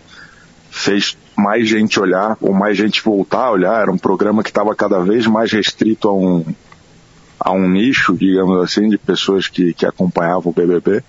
[0.69, 3.81] fez mais gente olhar, ou mais gente voltar a olhar.
[3.81, 6.45] Era um programa que estava cada vez mais restrito a um,
[7.39, 11.03] a um nicho, digamos assim, de pessoas que, que acompanhavam o BBB.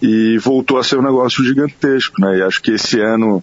[0.00, 2.38] E voltou a ser um negócio gigantesco, né?
[2.38, 3.42] E acho que esse ano,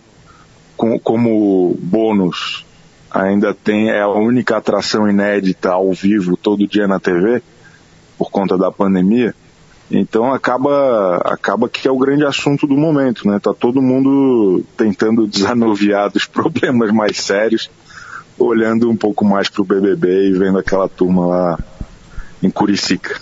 [0.76, 2.65] com, como bônus,
[3.10, 7.42] ainda tem, é a única atração inédita ao vivo todo dia na TV,
[8.18, 9.34] por conta da pandemia.
[9.91, 13.39] Então acaba, acaba que é o grande assunto do momento, né?
[13.39, 17.69] Tá todo mundo tentando desanuviar dos problemas mais sérios,
[18.38, 21.60] olhando um pouco mais pro BBB e vendo aquela turma lá
[22.41, 23.19] em Curicica.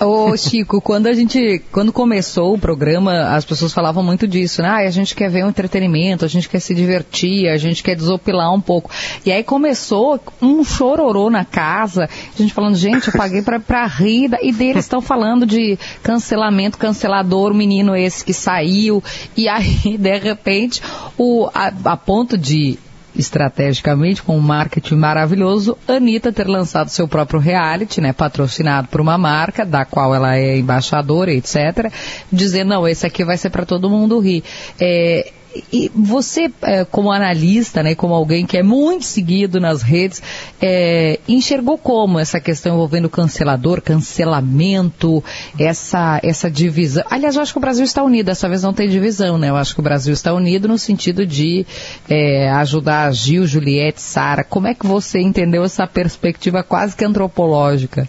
[0.00, 4.68] Ô Chico, quando a gente, quando começou o programa, as pessoas falavam muito disso, né?
[4.68, 7.96] Ah, a gente quer ver um entretenimento, a gente quer se divertir, a gente quer
[7.96, 8.90] desopilar um pouco.
[9.26, 13.86] E aí começou um chororô na casa, a gente falando, gente, eu paguei pra, pra
[13.86, 19.02] rir, e deles estão falando de cancelamento, cancelador, o menino esse que saiu,
[19.36, 20.80] e aí, de repente,
[21.16, 22.78] o, a, a ponto de
[23.14, 29.18] estrategicamente, com um marketing maravilhoso, Anitta ter lançado seu próprio reality, né, patrocinado por uma
[29.18, 31.92] marca, da qual ela é embaixadora, etc.,
[32.30, 34.44] dizendo, não, esse aqui vai ser para todo mundo rir.
[34.80, 35.32] É,
[35.72, 40.22] e você, é, como analista, né, como alguém que é muito seguido nas redes,
[40.60, 45.22] é, enxergou como essa questão envolvendo cancelador, cancelamento,
[45.58, 47.04] essa, essa divisão?
[47.10, 49.50] Aliás, eu acho que o Brasil está unido, dessa vez não tem divisão, né?
[49.50, 51.66] Eu acho que o Brasil está unido no sentido de
[52.08, 54.44] é, ajudar Gil, Juliette, Sara.
[54.44, 58.08] Como é que você entendeu essa perspectiva quase que antropológica?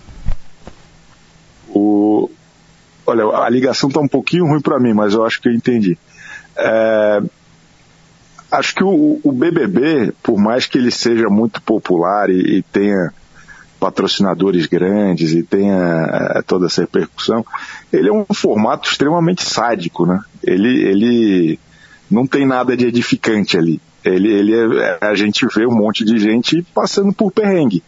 [1.69, 2.29] O,
[3.05, 5.97] olha, a ligação tá um pouquinho ruim para mim, mas eu acho que eu entendi.
[6.57, 7.21] É,
[8.51, 13.13] acho que o, o, BBB, por mais que ele seja muito popular e, e tenha
[13.79, 17.45] patrocinadores grandes e tenha é, toda essa repercussão,
[17.91, 20.19] ele é um formato extremamente sádico, né?
[20.43, 21.59] Ele, ele
[22.11, 23.81] não tem nada de edificante ali.
[24.03, 27.83] Ele, ele é, a gente vê um monte de gente passando por perrengue.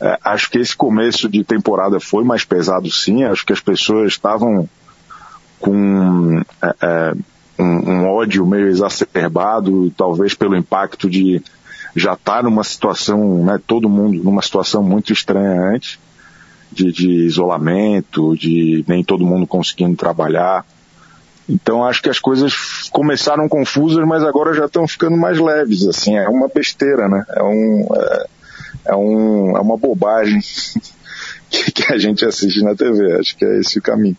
[0.00, 4.12] É, acho que esse começo de temporada foi mais pesado sim, acho que as pessoas
[4.12, 4.68] estavam
[5.58, 7.12] com é, é,
[7.58, 11.42] um, um, ódio meio exacerbado, talvez pelo impacto de
[11.94, 15.98] já estar numa situação, né, todo mundo numa situação muito estranha antes,
[16.70, 20.64] de, de isolamento, de nem todo mundo conseguindo trabalhar.
[21.48, 26.16] Então acho que as coisas começaram confusas, mas agora já estão ficando mais leves, assim,
[26.16, 27.24] é uma besteira, né?
[27.30, 28.26] É um, é,
[28.88, 30.40] é, um, é uma bobagem
[31.48, 33.14] que, que, a gente assiste na TV.
[33.18, 34.16] Acho que é esse o caminho.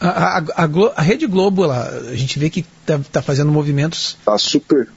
[0.00, 3.50] A, a, a, Glo a Rede Globo, ela, a gente vê que está tá fazendo
[3.50, 4.16] movimentos.
[4.24, 4.88] Tá super.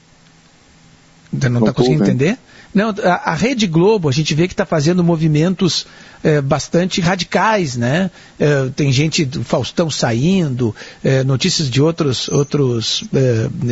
[1.32, 2.38] Não está conseguindo entender?
[2.74, 5.86] Não, a, a, Rede Globo, a gente vê que está fazendo movimentos
[6.22, 8.10] é, bastante radicais, né?
[8.38, 13.04] É, tem gente do Faustão saindo, é, notícias de outros, outros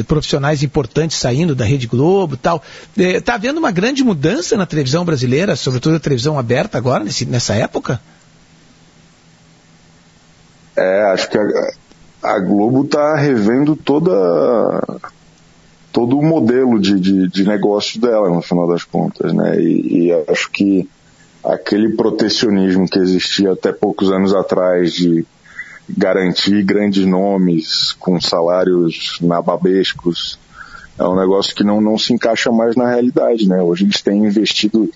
[0.07, 2.63] profissionais importantes saindo da Rede Globo tal.
[2.97, 7.55] Está havendo uma grande mudança na televisão brasileira, sobretudo a televisão aberta agora, nesse, nessa
[7.55, 8.01] época?
[10.77, 11.73] É, acho que a,
[12.23, 14.13] a Globo está revendo toda
[15.93, 19.59] todo o modelo de, de, de, negócio dela, no final das contas, né?
[19.59, 20.87] E, e, acho que
[21.43, 25.25] aquele protecionismo que existia até poucos anos atrás de
[25.89, 30.39] garantir grandes nomes com salários nababescos
[30.99, 33.63] é um negócio que não, não se encaixa mais na realidade, né?
[33.63, 34.91] Hoje eles têm investido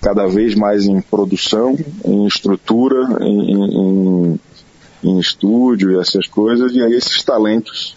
[0.00, 4.40] cada vez mais em produção, em estrutura, em, em,
[5.04, 7.96] em estúdio e essas coisas, e aí esses talentos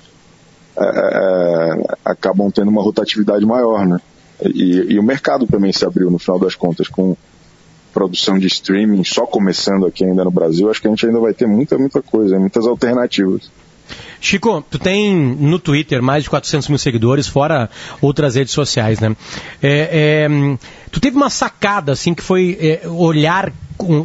[0.77, 3.99] é, acabam tendo uma rotatividade maior, né?
[4.43, 7.17] E, e, o mercado também se abriu no final das contas com
[7.91, 11.33] produção de streaming só começando aqui ainda no Brasil, acho que a gente ainda vai
[11.33, 13.49] ter muita, muita coisa, muitas alternativas.
[14.19, 17.69] Chico, tu tem no Twitter mais de 400 mil seguidores, fora
[18.01, 19.15] outras redes sociais, né?
[19.61, 20.57] É, é,
[20.91, 23.51] tu teve uma sacada, assim, que foi é, olhar,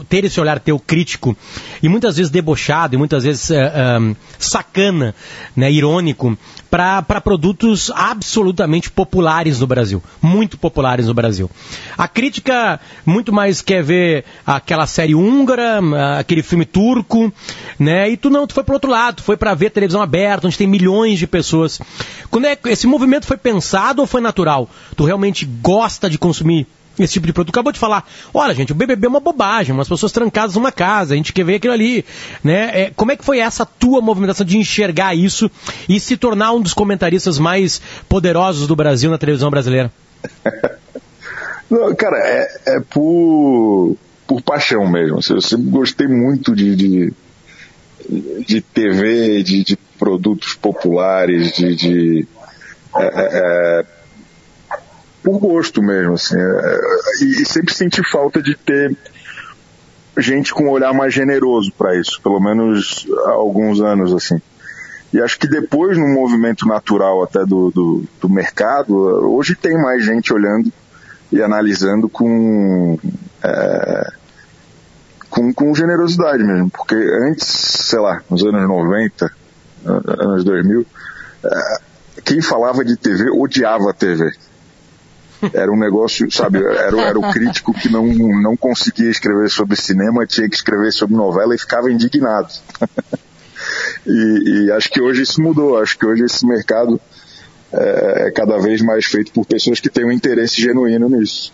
[0.08, 1.36] ter esse olhar teu crítico,
[1.82, 5.14] e muitas vezes debochado, e muitas vezes é, é, sacana,
[5.56, 6.36] né, irônico,
[6.72, 10.02] para produtos absolutamente populares no Brasil.
[10.22, 11.50] Muito populares no Brasil.
[11.98, 17.30] A crítica muito mais quer ver aquela série húngara, ah, aquele filme turco,
[17.78, 18.08] né?
[18.08, 20.56] E tu não, tu foi pro outro lado, tu foi para ver televisão aberta, onde
[20.56, 21.78] tem milhões de pessoas.
[22.30, 24.66] Quando é esse movimento foi pensado ou foi natural?
[24.96, 26.66] Tu realmente gosta de consumir
[26.98, 27.54] esse tipo de produto.
[27.54, 31.14] Acabou de falar, olha gente, o BBB é uma bobagem, umas pessoas trancadas numa casa,
[31.14, 32.04] a gente quer ver aquilo ali,
[32.42, 32.70] né?
[32.72, 35.50] É, como é que foi essa tua movimentação de enxergar isso
[35.88, 39.90] e se tornar um dos comentaristas mais poderosos do Brasil na televisão brasileira?
[41.72, 45.20] Não, cara, é, é por, por paixão mesmo.
[45.30, 47.12] Eu sempre gostei muito de, de,
[48.46, 51.74] de TV, de, de produtos populares, de.
[51.74, 52.28] de
[52.94, 53.84] é, é, é,
[55.22, 56.36] por gosto mesmo, assim.
[56.36, 56.80] é,
[57.22, 58.96] e, e sempre senti falta de ter
[60.18, 64.40] gente com um olhar mais generoso para isso, pelo menos há alguns anos, assim.
[65.12, 70.04] E acho que depois, no movimento natural até do, do, do mercado, hoje tem mais
[70.04, 70.72] gente olhando
[71.30, 72.98] e analisando com,
[73.42, 74.12] é,
[75.28, 76.70] com, com generosidade mesmo.
[76.70, 79.30] Porque antes, sei lá, nos anos 90,
[79.84, 80.86] anos 2000,
[81.44, 81.78] é,
[82.24, 84.32] quem falava de TV odiava a TV.
[85.52, 90.26] Era um negócio, sabe, era, era o crítico que não, não conseguia escrever sobre cinema,
[90.26, 92.52] tinha que escrever sobre novela e ficava indignado.
[94.06, 97.00] e, e acho que hoje isso mudou, acho que hoje esse mercado
[97.72, 101.52] é, é cada vez mais feito por pessoas que têm um interesse genuíno nisso.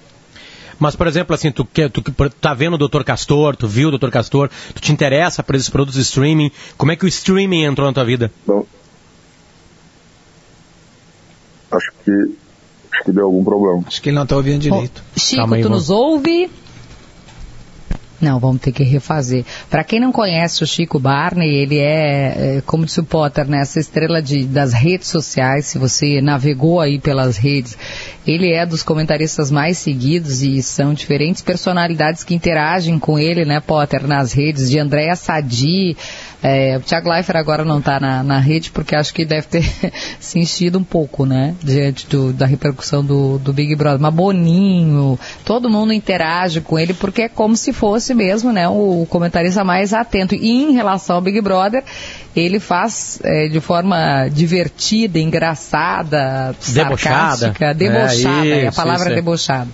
[0.79, 2.03] Mas, por exemplo, assim, tu, quer, tu
[2.41, 3.03] tá vendo o Dr.
[3.03, 4.11] Castor, tu viu o Dr.
[4.11, 7.87] Castor, tu te interessa por esses produtos de streaming, como é que o streaming entrou
[7.87, 8.31] na tua vida?
[8.47, 8.65] Bom,
[11.73, 12.37] acho que,
[12.99, 13.85] acho que deu algum problema.
[13.87, 15.03] Acho que ele não está ouvindo direito.
[15.17, 16.51] Chico, tu nos ouve?
[18.21, 19.45] Não, vamos ter que refazer.
[19.71, 23.61] Para quem não conhece o Chico Barney, ele é, é, como disse o Potter, né,
[23.61, 27.79] essa estrela de, das redes sociais, se você navegou aí pelas redes,
[28.27, 33.61] ele é dos comentaristas mais seguidos e são diferentes personalidades que interagem com ele, né,
[33.61, 35.97] Potter, nas redes, de Andréa Sadi,
[36.43, 39.65] é, o Thiago Leifert agora não está na, na rede porque acho que deve ter
[40.21, 41.55] se enchido um pouco, né?
[41.63, 43.99] Diante do, da repercussão do, do Big Brother.
[44.01, 48.69] Mas Boninho, todo mundo interage com ele porque é como se fosse mesmo, né?
[48.69, 50.35] O, comentarista mais atento.
[50.35, 51.83] E em relação ao Big Brother,
[52.37, 57.37] ele faz é, de forma divertida, engraçada, Debochada.
[57.37, 59.15] sarcástica, debochada, É, é, a isso, palavra isso, é é.
[59.17, 59.69] debochada.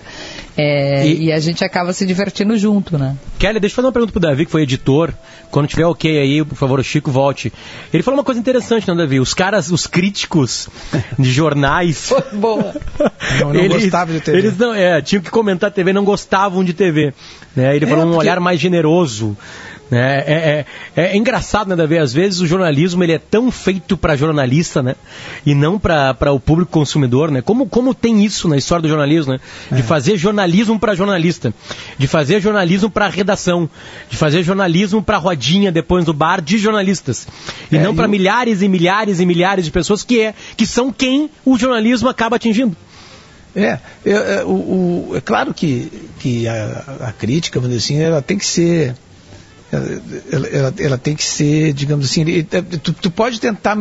[0.57, 1.31] É, E- e...
[1.33, 3.15] a gente acaba se divertindo junto, né?
[3.37, 5.13] Kelly, deixa eu fazer uma pergunta pro Davi, que foi editor.
[5.51, 7.51] Quando tiver ok aí, por favor, o Chico volte.
[7.93, 9.19] Ele falou uma coisa interessante, né, Davi?
[9.19, 10.67] Os caras, os críticos
[11.17, 12.11] de jornais.
[12.33, 12.73] Boa.
[13.39, 14.37] Não, não gostava de TV.
[14.37, 17.13] Eles não, é, tinham que comentar TV, não gostavam de TV.
[17.55, 17.75] Né?
[17.75, 19.37] Ele É, falou um porque- olhar mais generoso.
[19.91, 20.23] Né?
[20.25, 20.65] É, é,
[20.95, 21.97] é- é engraçado, né, Davi?
[21.99, 24.95] Às vezes o jornalismo ele é tão feito para jornalista, né?
[25.45, 27.41] E não para o público consumidor, né?
[27.41, 29.39] Como, como tem isso na história do jornalismo, né?
[29.71, 31.53] De fazer jornalismo para jornalista,
[31.99, 33.69] de fazer jornalismo para redação,
[34.09, 37.27] de fazer jornalismo para rodinha depois do bar de jornalistas.
[37.71, 40.65] E É, não para o- milhares e milhares e milhares de pessoas que, é, que
[40.65, 42.75] são quem o jornalismo acaba atingindo.
[43.55, 48.03] É, é, é, o, o- é claro que, que a, a crítica, vamos dizer assim,
[48.03, 48.95] ela tem que ser.
[50.31, 53.77] Ela, ela, ela tem que ser, digamos assim, ele- tu, tu pode tentar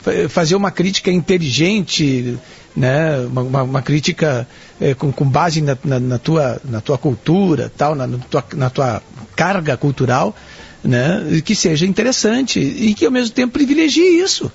[0.00, 2.36] fa- fazer uma crítica inteligente,
[2.76, 4.46] né, uma, uma- uma crítica
[4.80, 8.44] é, com, com base na, na- na tua, na tua cultura, tal, na, na tua,
[8.54, 9.02] na tua
[9.36, 10.34] carga cultural,
[10.82, 14.50] né, que seja interessante e que ao mesmo tempo privilegie isso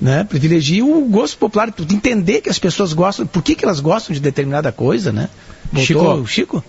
[0.00, 0.24] né?
[0.24, 4.20] Privilegie o gosto popular, entender que as pessoas gostam, por que, que elas gostam de
[4.20, 5.28] determinada coisa, né?
[5.72, 6.26] Voltou Chico.
[6.26, 6.64] Chico?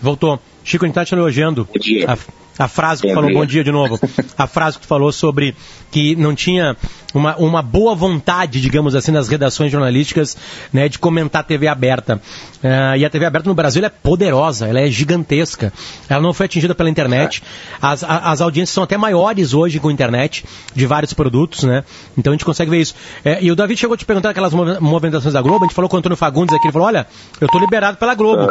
[0.00, 0.40] Voltou.
[0.64, 1.68] Chico, a gente tá te elogiando.
[2.06, 2.16] A,
[2.64, 3.98] a frase que tu falou, bom dia de novo.
[4.36, 5.54] A frase que tu falou sobre
[5.90, 6.76] que não tinha
[7.14, 10.36] uma, uma boa vontade, digamos assim, nas redações jornalísticas,
[10.72, 12.20] né, de comentar a TV aberta.
[12.62, 15.72] Eh, e a TV aberta no Brasil é poderosa, ela é gigantesca.
[16.08, 17.42] Ela não foi atingida pela internet.
[17.82, 20.44] As, a- as audiências são até maiores hoje com a internet,
[20.74, 21.82] de vários produtos, né?
[22.16, 22.94] Então a gente consegue ver isso.
[23.24, 25.74] Eh, e o David chegou a te perguntar aquelas movi- movimentações da Globo, a gente
[25.74, 27.06] falou com o Antônio Fagundes aqui, ele falou, olha,
[27.40, 28.46] eu tô liberado pela Globo.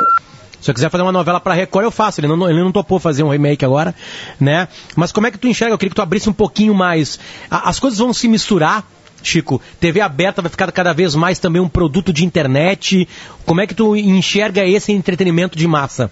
[0.61, 2.19] Se eu quiser fazer uma novela para Record, eu faço.
[2.19, 3.95] Ele não, ele não topou fazer um remake agora,
[4.39, 4.67] né?
[4.95, 5.73] Mas como é que tu enxerga?
[5.73, 7.19] Eu queria que tu abrisse um pouquinho mais.
[7.49, 8.83] A- as coisas vão se misturar,
[9.23, 9.61] Chico.
[9.79, 13.07] TV aberta vai ficar cada vez mais também um produto de internet.
[13.45, 16.11] Como é que tu enxerga esse entretenimento de massa?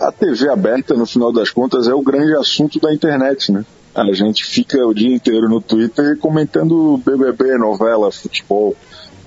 [0.00, 3.64] a TV aberta, no final das contas, é o grande assunto da internet, né?
[3.94, 8.74] A gente fica o dia inteiro no Twitter comentando BBB, novela, futebol.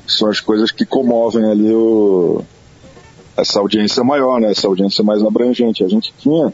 [0.07, 2.43] São as coisas que comovem ali o,
[3.37, 4.51] essa audiência maior, né?
[4.51, 5.83] Essa audiência mais abrangente.
[5.83, 6.51] A gente tinha,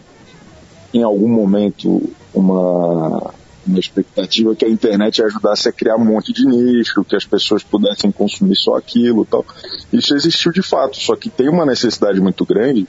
[0.94, 3.34] em algum momento, uma,
[3.66, 7.64] uma expectativa que a internet ajudasse a criar um monte de nicho, que as pessoas
[7.64, 9.46] pudessem consumir só aquilo tal.
[9.92, 12.86] Isso existiu de fato, só que tem uma necessidade muito grande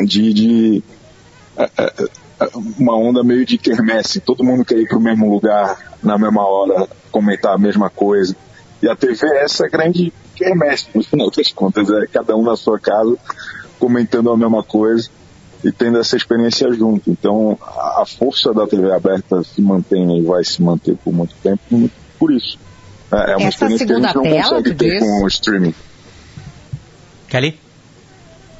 [0.00, 0.82] de, de
[1.56, 1.92] é, é,
[2.40, 6.16] é, uma onda meio de quermesse, todo mundo quer ir para o mesmo lugar, na
[6.16, 8.34] mesma hora, comentar a mesma coisa.
[8.82, 12.56] E a TV é essa grande quermesse, no final das contas, é cada um na
[12.56, 13.16] sua casa
[13.78, 15.08] comentando a mesma coisa
[15.64, 17.10] e tendo essa experiência junto.
[17.10, 21.90] Então, a força da TV aberta se mantém e vai se manter por muito tempo
[22.18, 22.58] por isso.
[23.10, 25.00] É uma Essa experiência que a gente não segunda consegue tela, tu ter diz?
[25.00, 25.74] com o streaming.
[27.28, 27.58] Kelly?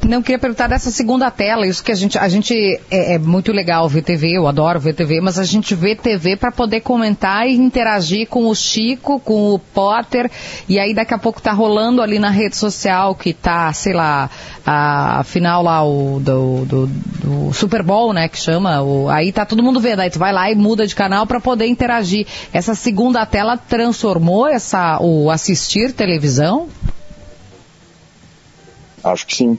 [0.07, 2.53] Não queria perguntar dessa segunda tela, isso que a gente, a gente
[2.90, 6.36] é, é muito legal ver TV, eu adoro ver TV, mas a gente vê TV
[6.36, 10.28] para poder comentar e interagir com o Chico, com o Potter,
[10.68, 14.28] e aí daqui a pouco tá rolando ali na rede social que tá, sei lá,
[14.66, 19.46] a final lá o do, do, do Super Bowl, né, que chama, o, aí tá
[19.46, 22.26] todo mundo vendo, aí tu vai lá e muda de canal para poder interagir.
[22.53, 26.68] Essa segunda tela transformou essa o assistir televisão?
[29.05, 29.59] Acho que sim.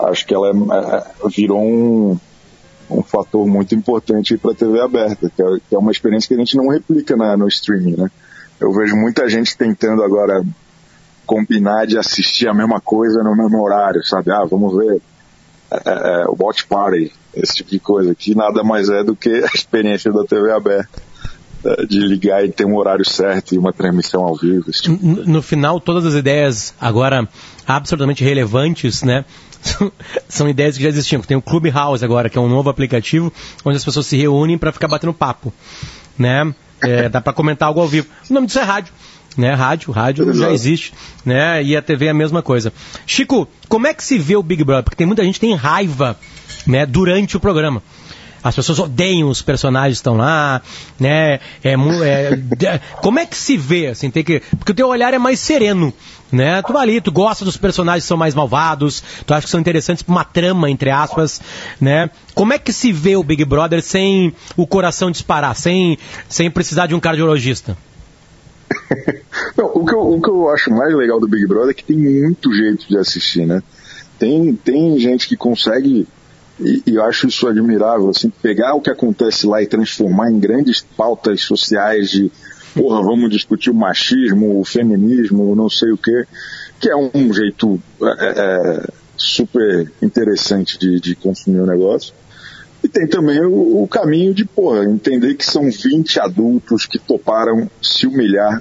[0.00, 2.18] Acho que ela é- é- virou um,
[2.90, 6.34] um fator muito importante para a TV aberta, que é, que é uma experiência que
[6.34, 8.10] a gente não replica na- no streaming, né?
[8.60, 10.42] Eu vejo muita gente tentando agora
[11.26, 14.30] combinar de assistir a mesma coisa no mesmo horário, sabe?
[14.30, 15.00] Ah, vamos ver
[15.70, 19.30] é, é, o Watch Party, esse tipo de coisa, que nada mais é do que
[19.30, 21.11] a experiência da TV aberta, é,
[21.88, 25.80] de ligar e ter um horário certo e uma transmissão ao vivo, tipo No final,
[25.80, 27.28] todas as ideias agora
[27.66, 29.24] absolutamente relevantes, né?
[30.28, 31.22] São ideias que já existiam.
[31.22, 33.32] Tem o Clubhouse agora, que é um novo aplicativo
[33.64, 35.52] onde as pessoas se reúnem para ficar batendo papo,
[36.18, 36.52] né?
[36.80, 38.08] É, dá para comentar algo ao vivo.
[38.28, 38.92] O nome disso é rádio,
[39.36, 39.54] né?
[39.54, 40.52] Rádio, rádio já Exato.
[40.52, 40.92] existe,
[41.24, 41.62] né?
[41.62, 42.72] E a TV é a mesma coisa.
[43.06, 44.82] Chico, como é que se vê o Big Brother?
[44.82, 46.18] Porque tem muita gente que tem raiva,
[46.66, 46.84] né?
[46.84, 47.82] Durante o programa.
[48.42, 50.60] As pessoas odeiam os personagens que estão lá,
[50.98, 51.40] né?
[51.62, 54.40] É, é, como é que se vê, assim, tem que...
[54.58, 55.92] Porque o teu olhar é mais sereno,
[56.30, 56.62] né?
[56.62, 60.02] Tu ali, tu gosta dos personagens que são mais malvados, tu acha que são interessantes
[60.02, 61.40] pra uma trama, entre aspas,
[61.80, 62.10] né?
[62.34, 66.86] Como é que se vê o Big Brother sem o coração disparar, sem, sem precisar
[66.86, 67.76] de um cardiologista?
[69.56, 71.84] Não, o, que eu, o que eu acho mais legal do Big Brother é que
[71.84, 73.62] tem muito jeito de assistir, né?
[74.18, 76.06] Tem, tem gente que consegue,
[76.60, 80.38] e, e eu acho isso admirável, assim, pegar o que acontece lá e transformar em
[80.38, 82.30] grandes pautas sociais de,
[82.74, 86.26] porra, vamos discutir o machismo, o feminismo, não sei o quê,
[86.80, 92.12] que é um jeito é, é, super interessante de, de consumir o negócio.
[92.82, 97.70] E tem também o, o caminho de, porra, entender que são 20 adultos que toparam
[97.80, 98.60] se humilhar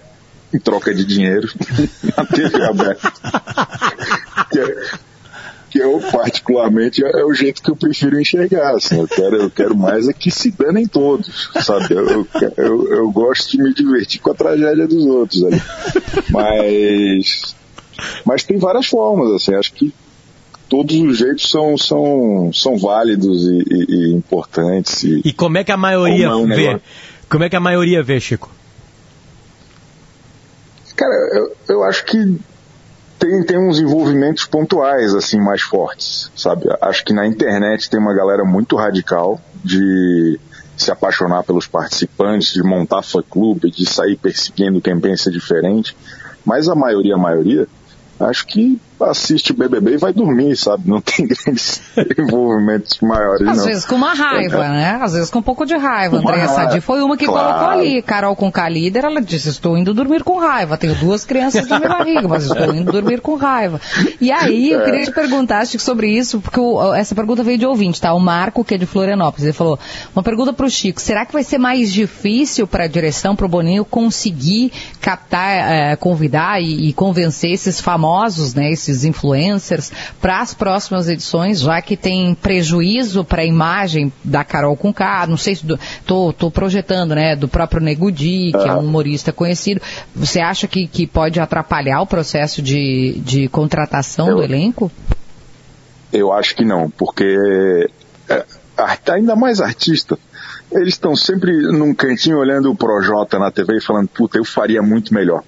[0.54, 1.50] em troca de dinheiro
[2.16, 3.12] na TV aberta.
[4.56, 5.11] é,
[5.72, 8.76] que eu, particularmente, é, é o jeito que eu prefiro enxergar.
[8.76, 11.94] Assim, eu, quero, eu quero mais é que se danem todos, sabe?
[11.94, 15.44] Eu, eu, eu, eu gosto de me divertir com a tragédia dos outros.
[15.46, 15.62] Ali.
[16.30, 17.56] Mas,
[18.26, 19.94] mas tem várias formas, assim, acho que
[20.70, 25.04] todos os jeitos são, são, são válidos e, e- e importantes.
[25.04, 26.56] E, E como é que a maioria Como é um vê?
[26.68, 26.82] negócio.
[27.30, 28.50] Como é que a maioria vê, Chico?
[30.96, 32.18] Cara, eu, eu acho que
[33.22, 36.64] tem, tem uns envolvimentos pontuais, assim, mais fortes, sabe?
[36.82, 40.40] Acho que na internet tem uma galera muito radical de
[40.76, 45.96] se apaixonar pelos participantes, de montar fã-clube, de sair perseguindo quem pensa diferente.
[46.44, 47.68] Mas a maioria, a maioria,
[48.20, 50.84] acho que assiste o BBB e vai dormir, sabe?
[50.90, 51.82] Não tem grandes
[52.18, 53.66] envolvimentos maiores, Às não.
[53.66, 54.70] vezes com uma raiva, É.
[54.70, 55.00] né?
[55.02, 56.18] Às vezes com um pouco de raiva.
[56.20, 57.48] Uma Andréa Sadi foi uma que claro.
[57.50, 58.02] colocou ali.
[58.02, 60.78] Carol com K líder, ela disse, estou indo dormir com raiva.
[60.78, 63.80] Tenho duas crianças na minha barriga, mas estou indo dormir com raiva.
[64.20, 64.86] E aí, eu É.
[64.86, 68.14] queria te perguntar, Chico, sobre isso, porque o- essa pergunta veio de ouvinte, tá?
[68.14, 69.80] O Marco, que é de Florianópolis, ele falou,
[70.16, 73.46] uma pergunta para o Chico, será que vai ser mais difícil para a direção, para
[73.46, 75.50] o Boninho, conseguir captar,
[75.92, 81.82] eh, convidar e, e convencer esses famosos, né, esses influencers, para as próximas edições, já
[81.82, 85.66] que tem prejuízo para a imagem da Carol com K, não sei se
[86.06, 89.82] tô projetando, né, do próprio Nego Di, que é um humorista conhecido.
[90.16, 94.92] Você acha que, que pode atrapalhar o processo de, de contratação do elenco?
[96.12, 97.38] Eu acho que não, porque
[98.28, 98.46] é,
[99.12, 100.18] ainda mais artista,
[100.72, 104.82] eles estão sempre num cantinho olhando o Projota na TV e falando, puta, eu faria
[104.82, 105.44] muito melhor.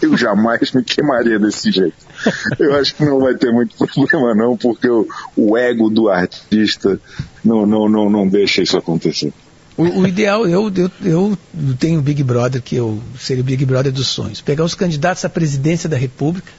[0.00, 1.96] eu jamais me queimaria desse jeito.
[2.58, 5.06] Eu acho que não vai ter muito problema não, porque o,
[5.36, 7.00] o ego do artista
[7.44, 9.32] não, não, não, não deixa isso acontecer.
[9.76, 11.38] O, o ideal, eu, eu, eu
[11.78, 14.40] tenho o Big Brother, que eu seria o Big Brother dos sonhos.
[14.40, 16.52] Pegar os candidatos à presidência da República,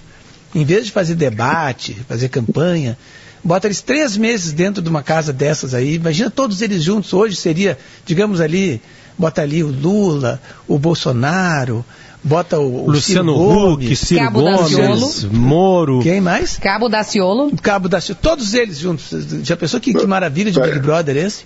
[0.53, 2.97] em vez de fazer debate, fazer campanha,
[3.43, 7.14] bota eles três meses dentro de uma casa dessas aí, imagina todos eles juntos.
[7.14, 8.82] Hoje seria, digamos ali,
[9.18, 11.86] bota ali o Lula, o Bolsonaro,
[12.24, 15.34] bota o, o Luciano Ciro Gomes, Huck, Ciro Cabo Gomes, Daciolo.
[15.34, 15.99] Moro.
[16.01, 16.57] Quem mais?
[16.57, 17.51] Cabo Daciolo.
[17.61, 19.05] Cabo da todos eles juntos.
[19.43, 21.45] Já pensou que, que maravilha de Big Brother esse?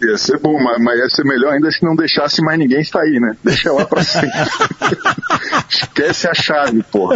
[0.00, 3.18] Ia ser bom, mas, mas ia ser melhor ainda se não deixasse mais ninguém sair,
[3.20, 3.34] né?
[3.42, 4.30] Deixa lá pra sempre.
[5.68, 7.12] Esquece a chave, pô.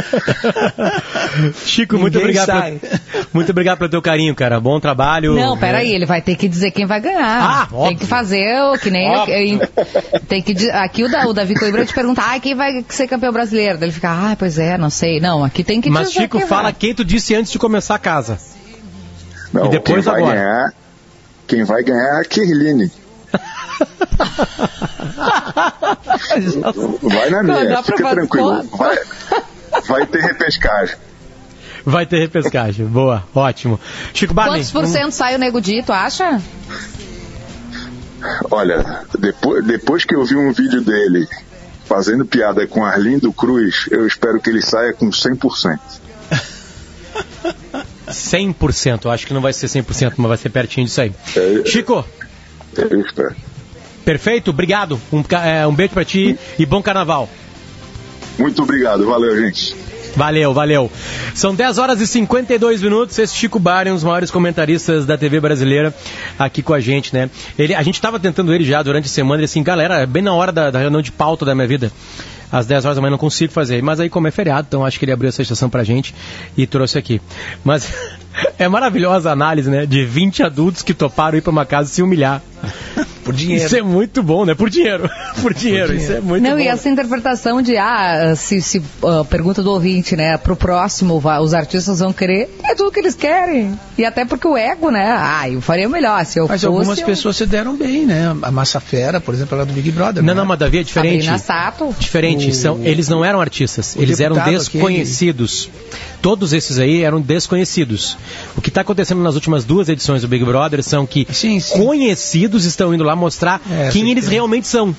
[1.64, 2.80] Chico, muito Ninguém obrigado, sai.
[3.33, 4.61] muito obrigado pelo teu carinho, cara.
[4.61, 5.35] Bom trabalho.
[5.35, 7.22] Não, peraí, ele vai ter que dizer quem vai ganhar.
[7.22, 7.99] Ah, tem óbvio.
[7.99, 9.35] que fazer o que nem Óbvio.
[9.35, 9.61] ele,
[10.28, 13.33] tem que aqui o, da, o Davi Coimbra te pergunta, ah, quem vai ser campeão
[13.33, 13.78] brasileiro?
[13.78, 15.20] Daí Ele fica, ah, pois é, não sei.
[15.20, 16.72] Não, aqui tem que Mas dizer Chico, quem fala vai.
[16.72, 18.39] quem tu disse antes de começar a casa.
[19.53, 20.35] Não, E depois quem vai agora?
[20.37, 20.74] ganhar,
[21.53, 22.90] quem vai ganhar é a Kirline.
[27.03, 28.62] Vai na Não, minha, pra fica tranquilo.
[28.74, 28.98] Vai,
[29.86, 30.96] vai ter repescagem.
[31.84, 32.86] Vai ter repescagem.
[32.86, 33.78] Boa, ótimo.
[34.14, 34.61] Chico Barney.
[34.61, 36.40] Quantos por cento sai o Nego Di, tu acha?
[38.50, 41.28] Olha, depois, depois que eu vi um vídeo dele
[41.84, 45.78] fazendo piada com Arlindo Cruz, eu espero que ele saia com 100%.
[48.09, 49.12] 100%.
[49.12, 51.12] Acho que não vai ser 100%, mas vai ser pertinho disso aí.
[51.36, 52.05] É, Chico,
[52.76, 53.34] eu espero.
[54.05, 54.50] perfeito?
[54.50, 55.00] Obrigado.
[55.12, 57.28] Um, é, um beijo pra ti e bom carnaval.
[58.38, 59.76] Muito obrigado, valeu, gente.
[60.17, 60.91] Valeu, valeu.
[61.35, 63.19] São 10 horas e 52 minutos.
[63.19, 65.95] Esse Chico Barney, um dos maiores comentaristas da TV brasileira,
[66.39, 67.31] aqui com a gente, né?
[67.59, 70.23] Ele, a gente estava tentando ele já durante a semana, ele assim, galera, é bem
[70.23, 71.91] na hora da, da reunião de pauta da minha vida.
[72.51, 73.83] Às 10 horas da manhã não consigo fazer.
[73.83, 76.15] Mas aí, como é feriado, então acho que ele abriu essa estação pra gente
[76.55, 77.19] e trouxe aqui.
[77.65, 77.91] Mas
[78.59, 79.87] é maravilhosa a análise, né?
[79.87, 82.43] De 20 adultos que toparam ir pra uma casa se humilhar.
[83.25, 83.64] Por dinheiro.
[83.64, 84.55] Isso é muito bom, né?
[84.55, 85.09] Por dinheiro.
[85.41, 85.95] Por dinheiro.
[85.95, 86.59] Isso é muito não, bom.
[86.59, 91.55] e essa interpretação de, ah, se, se ah, pergunta do ouvinte, né, pro próximo, os
[91.55, 93.79] artistas vão querer, é tudo que eles querem.
[93.97, 96.66] E até porque o ego, né, ah, eu faria melhor, se eu Mas fosse...
[96.66, 98.35] algumas eu- pessoas se deram bem, né?
[98.43, 100.23] A Massa Fera, por exemplo, ela é do Big Brother.
[100.23, 100.41] Não, né?
[100.41, 101.25] não, mas Davi é diferente.
[101.25, 101.95] Sabrina Sato.
[101.99, 105.70] Diferente, O- são, eles não eram artistas, o eles eram desconhecidos.
[106.23, 108.16] Todos esses aí eram desconhecidos.
[108.57, 111.77] O que está acontecendo nas últimas duas edições do Big Brother são que Sim, sim.
[111.85, 114.31] conhecidos estão indo lá mostrar É, quem eles certeza.
[114.31, 114.95] realmente são.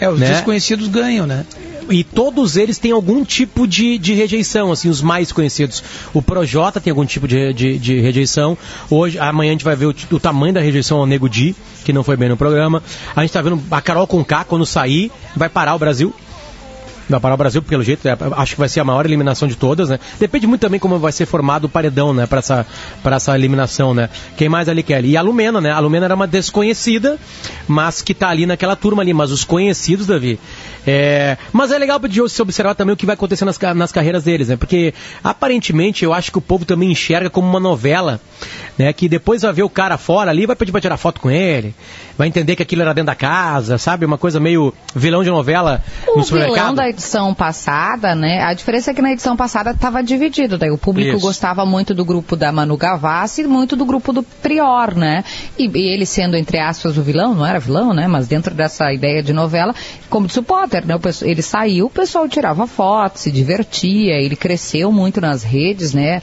[0.00, 0.28] É, os né?
[0.30, 1.46] desconhecidos ganham, né?
[1.90, 5.82] E todos eles têm algum tipo de, de rejeição, assim, os mais conhecidos.
[6.12, 8.58] O Projota tem algum tipo de, de, de rejeição.
[8.90, 11.92] Hoje, amanhã a gente vai ver o, o tamanho da rejeição ao Nego Di, que
[11.92, 12.82] não foi bem no programa.
[13.16, 16.12] A gente tá vendo a Carol Conká, quando sair, vai parar o Brasil.
[17.20, 19.88] Parar o Brasil, pelo jeito, é, acho que vai ser a maior eliminação de todas,
[19.88, 19.98] né?
[20.20, 22.26] Depende muito também como vai ser formado o paredão, né?
[22.26, 22.66] Pra essa,
[23.02, 24.10] pra essa eliminação, né?
[24.36, 25.04] Quem mais ali quer?
[25.04, 25.70] E a Lumena, né?
[25.70, 27.18] A Lumena era uma desconhecida,
[27.66, 29.14] mas que tá ali naquela turma ali.
[29.14, 30.38] Mas os conhecidos, Davi.
[30.86, 31.36] É...
[31.52, 34.48] Mas é legal de se observar também o que vai acontecer nas, nas carreiras deles,
[34.48, 34.56] né?
[34.56, 38.20] Porque aparentemente eu acho que o povo também enxerga como uma novela,
[38.78, 38.92] né?
[38.92, 41.74] Que depois vai ver o cara fora ali, vai pedir pra tirar foto com ele,
[42.16, 44.06] vai entender que aquilo era dentro da casa, sabe?
[44.06, 46.76] Uma coisa meio vilão de novela O no vilão supermercado.
[46.76, 48.42] da edição passada, né?
[48.42, 50.58] A diferença é que na edição passada estava dividido.
[50.58, 51.20] Daí o público Isso.
[51.20, 55.24] gostava muito do grupo da Manu Gavassi e muito do grupo do Prior, né?
[55.56, 58.08] E, e ele sendo, entre aspas, o vilão, não era vilão, né?
[58.08, 59.74] Mas dentro dessa ideia de novela,
[60.10, 60.98] como disse o Potter, né?
[61.22, 66.20] Ele saiu, o pessoal tirava foto, se divertia, ele cresceu muito nas redes, né?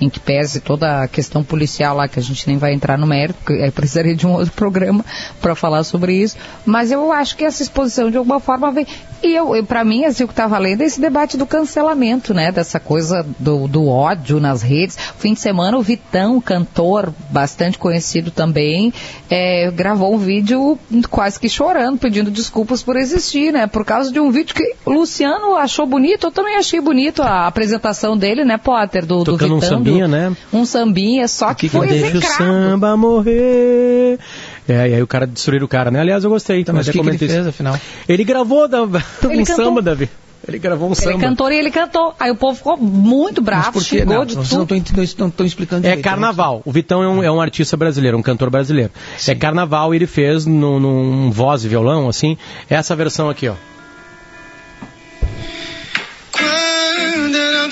[0.00, 3.06] Em que pese toda a questão policial lá, que a gente nem vai entrar no
[3.06, 5.04] mérito, porque aí precisaria de um outro programa
[5.40, 6.36] para falar sobre isso.
[6.64, 8.86] Mas eu acho que essa exposição, de alguma forma, vem.
[9.22, 12.52] E eu, para mim, assim, o que estava lendo é esse debate do cancelamento, né?
[12.52, 14.96] Dessa coisa do, do ódio nas redes.
[15.18, 18.92] Fim de semana, o Vitão, cantor bastante conhecido também,
[19.28, 20.78] é, gravou um vídeo
[21.10, 23.66] quase que chorando, pedindo desculpas por existir, né?
[23.66, 27.46] Por causa de um vídeo que o Luciano achou bonito, eu também achei bonito a
[27.46, 29.04] apresentação dele, né, Potter?
[29.04, 30.36] Do, do Tocando um Vitão, sambinha, né?
[30.52, 34.18] Um sambinha, só que, foi Deixa o samba morrer.
[34.68, 36.00] É, e aí o cara destruiu o cara, né?
[36.00, 36.60] Aliás, eu gostei.
[36.60, 37.48] Então, mas o que, que ele fez, isso.
[37.48, 37.78] afinal?
[38.08, 38.90] Ele gravou da, um
[39.30, 39.64] Ele cantou.
[39.64, 40.08] samba, Davi.
[40.46, 41.18] Ele gravou um Ele samba.
[41.18, 42.14] cantou e ele cantou.
[42.18, 44.74] Aí o povo ficou muito bravo, xingou Não, de vocês tudo.
[44.96, 46.62] não estão não explicando É direito, carnaval.
[46.64, 48.90] O Vitão é um, é um artista brasileiro, um cantor brasileiro.
[49.26, 52.38] É carnaval e ele fez num, num voz e violão, assim,
[52.70, 53.54] essa versão aqui, ó.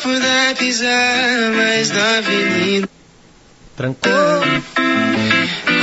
[0.07, 2.89] Puder pisar mais na avenida.
[3.77, 4.41] Tranquilo.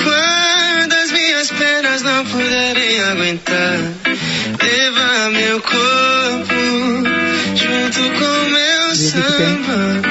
[0.04, 3.80] Quando as minhas pernas não puderem aguentar.
[4.62, 6.56] Levar meu corpo
[7.56, 10.02] junto com meu samba.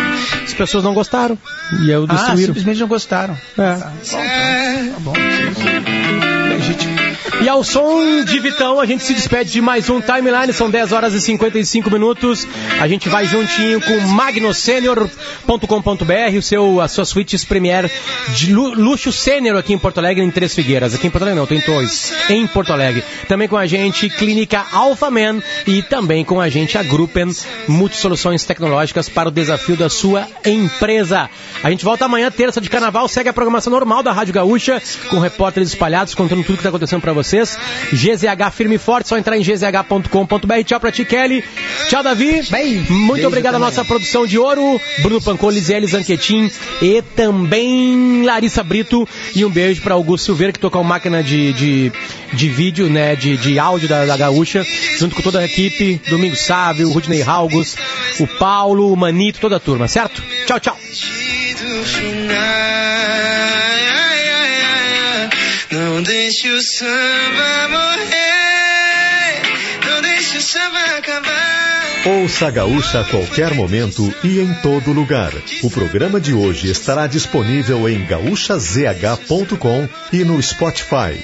[0.45, 1.39] As pessoas não gostaram.
[1.85, 2.47] E eu Ah, destruíram.
[2.47, 3.37] simplesmente não gostaram.
[3.59, 3.77] É.
[3.79, 5.21] Tá bom, tá
[6.55, 7.12] legítimo.
[7.43, 10.53] E ao som de Vitão, a gente se despede de mais um Timeline.
[10.53, 12.47] São 10 horas e 55 minutos.
[12.81, 17.91] A gente vai juntinho com magnosenior.com.br, o seu, as suas suítes Premier
[18.35, 20.95] de lu- luxo sênior aqui em Porto Alegre, em Três Figueiras.
[20.95, 22.13] Aqui em Porto Alegre não, tem dois.
[22.29, 23.03] Em Porto Alegre.
[23.29, 27.29] Também com a gente, Clínica Alphaman e também com a gente, a Gruppen
[27.69, 31.29] Multisoluções Tecnológicas para o desafio da sua empresa.
[31.63, 35.19] A gente volta amanhã, terça de carnaval, segue a programação normal da Rádio Gaúcha, com
[35.19, 37.59] repórteres espalhados, contando tudo que está acontecendo para vocês.
[37.93, 40.63] GZH firme e forte, só entrar em gzh.com.br.
[40.65, 41.43] Tchau pra ti, Kelly.
[41.89, 42.43] Tchau, Davi.
[42.91, 43.69] Muito Beijo obrigado à também.
[43.71, 46.51] nossa produção de ouro, Bruno Pancô, Lisiele Zanquetin
[46.81, 49.07] e também Larissa Brito.
[49.35, 51.93] E um beijo para Augusto Silveira, que tocou máquina de, de,
[52.33, 54.65] de vídeo, né, de, de áudio da, da Gaúcha,
[54.99, 57.77] junto com toda a equipe, Domingo Sávio, Rudney Halgos,
[58.21, 60.23] o Paulo, o Manito, toda a turma, certo?
[60.47, 60.77] Tchau, tchau.
[65.93, 69.43] Não deixe o samba morrer.
[69.87, 71.83] Não deixe o samba acabar.
[72.07, 75.33] Ouça a Gaúcha a qualquer momento e em todo lugar.
[75.63, 81.23] O programa de hoje estará disponível em gaúchazh.com e no Spotify.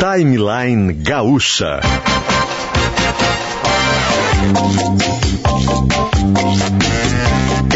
[0.00, 1.78] Timeline Gaúcha.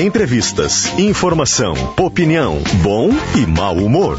[0.00, 4.18] Entrevistas, informação, opinião, bom e mau humor.